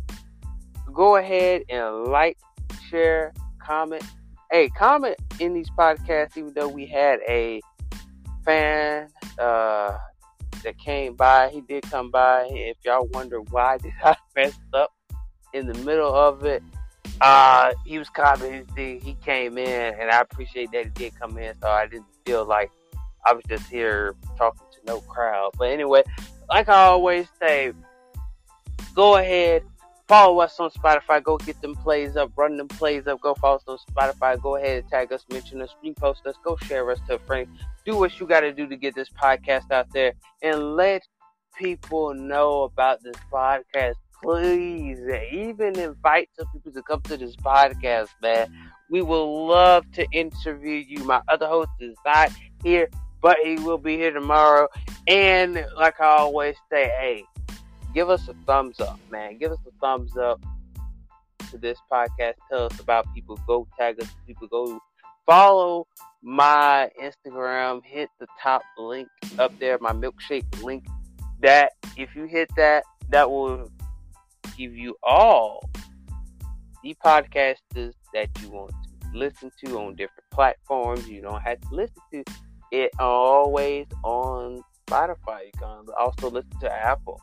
go 0.93 1.17
ahead 1.17 1.63
and 1.69 2.05
like, 2.05 2.37
share, 2.89 3.33
comment. 3.59 4.03
Hey, 4.51 4.69
comment 4.69 5.15
in 5.39 5.53
these 5.53 5.69
podcasts, 5.71 6.37
even 6.37 6.53
though 6.53 6.67
we 6.67 6.85
had 6.85 7.19
a 7.27 7.61
fan 8.45 9.07
uh, 9.39 9.97
that 10.63 10.77
came 10.77 11.15
by. 11.15 11.49
He 11.49 11.61
did 11.61 11.83
come 11.83 12.11
by. 12.11 12.47
If 12.51 12.77
y'all 12.85 13.07
wonder 13.13 13.41
why 13.41 13.77
did 13.81 13.93
I 14.03 14.15
mess 14.35 14.57
up 14.73 14.93
in 15.53 15.67
the 15.67 15.77
middle 15.79 16.13
of 16.13 16.45
it, 16.45 16.63
uh, 17.21 17.73
he 17.85 17.97
was 17.97 18.09
commenting. 18.09 19.01
He 19.01 19.15
came 19.25 19.57
in, 19.57 19.93
and 19.99 20.11
I 20.11 20.19
appreciate 20.21 20.71
that 20.71 20.85
he 20.85 20.89
did 20.91 21.19
come 21.19 21.37
in. 21.37 21.55
So 21.61 21.67
I 21.67 21.87
didn't 21.87 22.05
feel 22.25 22.45
like 22.45 22.71
I 23.25 23.33
was 23.33 23.43
just 23.47 23.69
here 23.69 24.15
talking 24.37 24.67
to 24.71 24.79
no 24.85 25.01
crowd. 25.01 25.51
But 25.57 25.69
anyway, 25.69 26.03
like 26.49 26.69
I 26.69 26.83
always 26.83 27.27
say, 27.41 27.73
go 28.93 29.17
ahead, 29.17 29.63
follow 30.07 30.39
us 30.39 30.59
on 30.59 30.69
Spotify. 30.71 31.23
Go 31.23 31.37
get 31.37 31.61
them 31.61 31.75
plays 31.75 32.15
up, 32.15 32.31
run 32.35 32.57
them 32.57 32.67
plays 32.67 33.07
up. 33.07 33.21
Go 33.21 33.33
follow 33.35 33.55
us 33.55 33.63
on 33.67 33.77
Spotify. 33.91 34.41
Go 34.41 34.55
ahead 34.55 34.83
and 34.83 34.89
tag 34.89 35.11
us, 35.11 35.25
mention 35.31 35.61
us, 35.61 35.75
repost 35.83 36.25
us, 36.25 36.35
go 36.43 36.55
share 36.57 36.89
us 36.91 36.99
to 37.07 37.15
a 37.15 37.19
friend. 37.19 37.47
Do 37.85 37.97
what 37.97 38.19
you 38.19 38.27
got 38.27 38.41
to 38.41 38.53
do 38.53 38.67
to 38.67 38.75
get 38.75 38.95
this 38.95 39.09
podcast 39.09 39.71
out 39.71 39.87
there 39.91 40.13
and 40.41 40.75
let 40.75 41.01
people 41.57 42.13
know 42.13 42.63
about 42.63 43.03
this 43.03 43.15
podcast. 43.31 43.95
Please, 44.21 44.99
even 45.31 45.77
invite 45.77 46.29
some 46.37 46.47
people 46.53 46.71
to 46.71 46.81
come 46.83 47.01
to 47.01 47.17
this 47.17 47.35
podcast, 47.35 48.07
man. 48.21 48.47
We 48.89 49.01
will 49.01 49.47
love 49.47 49.91
to 49.93 50.05
interview 50.11 50.75
you. 50.75 51.03
My 51.03 51.21
other 51.27 51.47
host 51.47 51.71
is 51.81 51.97
not 52.05 52.31
here, 52.63 52.87
but 53.21 53.37
he 53.43 53.55
will 53.55 53.77
be 53.77 53.97
here 53.97 54.11
tomorrow. 54.13 54.69
And 55.07 55.65
like 55.75 55.99
I 55.99 56.05
always 56.05 56.55
say, 56.71 56.85
hey, 56.99 57.25
give 57.93 58.09
us 58.09 58.27
a 58.27 58.33
thumbs 58.45 58.79
up, 58.79 58.99
man. 59.11 59.37
Give 59.37 59.51
us 59.51 59.59
a 59.67 59.71
thumbs 59.79 60.17
up 60.17 60.41
to 61.51 61.57
this 61.57 61.77
podcast. 61.91 62.33
Tell 62.49 62.65
us 62.65 62.79
about 62.79 63.05
people. 63.13 63.39
Go 63.47 63.67
tag 63.77 64.01
us. 64.01 64.09
People 64.25 64.47
go 64.47 64.79
follow 65.25 65.87
my 66.21 66.89
Instagram. 67.01 67.83
Hit 67.83 68.09
the 68.19 68.27
top 68.41 68.61
link 68.77 69.07
up 69.39 69.57
there, 69.59 69.77
my 69.79 69.91
milkshake 69.91 70.63
link. 70.63 70.85
That 71.41 71.73
if 71.97 72.15
you 72.15 72.25
hit 72.25 72.49
that, 72.55 72.83
that 73.09 73.29
will 73.29 73.69
give 74.57 74.75
you 74.75 74.95
all 75.03 75.69
the 76.83 76.95
podcasters 77.03 77.93
that 78.13 78.29
you 78.41 78.49
want 78.49 78.71
to 78.71 79.17
listen 79.17 79.51
to 79.63 79.79
on 79.79 79.95
different 79.95 80.29
platforms. 80.31 81.07
You 81.07 81.21
don't 81.21 81.41
have 81.41 81.61
to 81.61 81.67
listen 81.75 82.01
to 82.11 82.23
it 82.71 82.91
always 82.97 83.85
on 84.03 84.63
Spotify. 84.87 85.45
You 85.45 85.51
can 85.59 85.85
also 85.97 86.29
listen 86.29 86.59
to 86.61 86.71
Apple. 86.71 87.21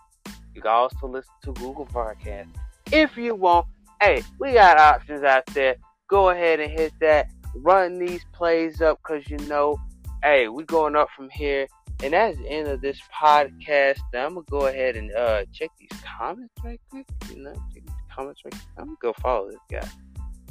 You 0.55 0.63
can 0.63 0.71
also 0.71 1.07
listen 1.07 1.33
to 1.45 1.53
Google 1.53 1.87
Podcast. 1.87 2.49
If 2.93 3.17
you 3.17 3.35
want, 3.35 3.67
hey, 4.01 4.23
we 4.39 4.53
got 4.53 4.79
options 4.79 5.23
out 5.23 5.47
there. 5.47 5.77
Go 6.09 6.31
ahead 6.31 6.61
and 6.61 6.71
hit 6.71 6.93
that. 7.01 7.29
Run 7.55 7.99
these 7.99 8.25
plays 8.33 8.81
up 8.81 9.01
because 9.03 9.29
you 9.29 9.39
know, 9.49 9.79
hey, 10.23 10.49
we 10.49 10.65
going 10.65 10.97
up 10.97 11.09
from 11.17 11.31
here. 11.31 11.67
And 12.03 12.15
that's 12.15 12.39
the 12.39 12.49
end 12.49 12.67
of 12.69 12.81
this 12.81 12.99
podcast. 13.15 13.99
Now, 14.15 14.27
I'm 14.27 14.35
gonna 14.35 14.47
go 14.49 14.67
ahead 14.67 14.97
and 14.97 15.13
uh, 15.13 15.45
check 15.53 15.71
these 15.79 16.01
comments 16.19 16.55
right 16.65 16.81
quick. 16.91 17.07
You 17.29 17.43
know, 17.43 17.53
check 17.53 17.85
these 17.85 17.95
comments 18.15 18.41
right 18.45 18.53
quick. 18.53 18.65
I'm 18.79 18.87
gonna 18.87 18.97
go 19.03 19.13
follow 19.21 19.51
this 19.51 19.59
guy. 19.71 19.89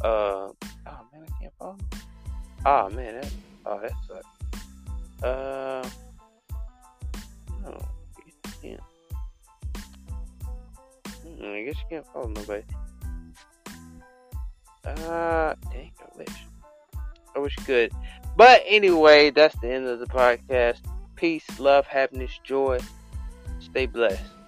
Uh, 0.01 0.51
oh 0.51 1.05
man, 1.11 1.25
I 1.27 1.41
can't 1.41 1.53
follow. 1.57 1.77
Oh 2.65 2.89
man, 2.91 3.21
that, 3.21 3.31
oh 3.65 3.79
that 3.79 3.91
sucks. 4.07 5.23
Uh, 5.23 5.89
no, 7.63 7.77
yeah. 8.61 8.77
I 11.41 11.63
guess 11.63 11.75
you 11.75 11.85
can't 11.89 12.07
follow 12.07 12.27
nobody. 12.27 12.63
Uh, 14.85 15.55
dang, 15.71 15.91
I 15.99 16.17
wish. 16.17 16.45
I 17.35 17.39
wish 17.39 17.57
you 17.57 17.63
could. 17.63 17.91
But 18.35 18.63
anyway, 18.65 19.29
that's 19.29 19.57
the 19.59 19.71
end 19.71 19.87
of 19.87 19.99
the 19.99 20.05
podcast. 20.05 20.79
Peace, 21.15 21.59
love, 21.59 21.85
happiness, 21.85 22.39
joy. 22.43 22.79
Stay 23.59 23.85
blessed. 23.85 24.38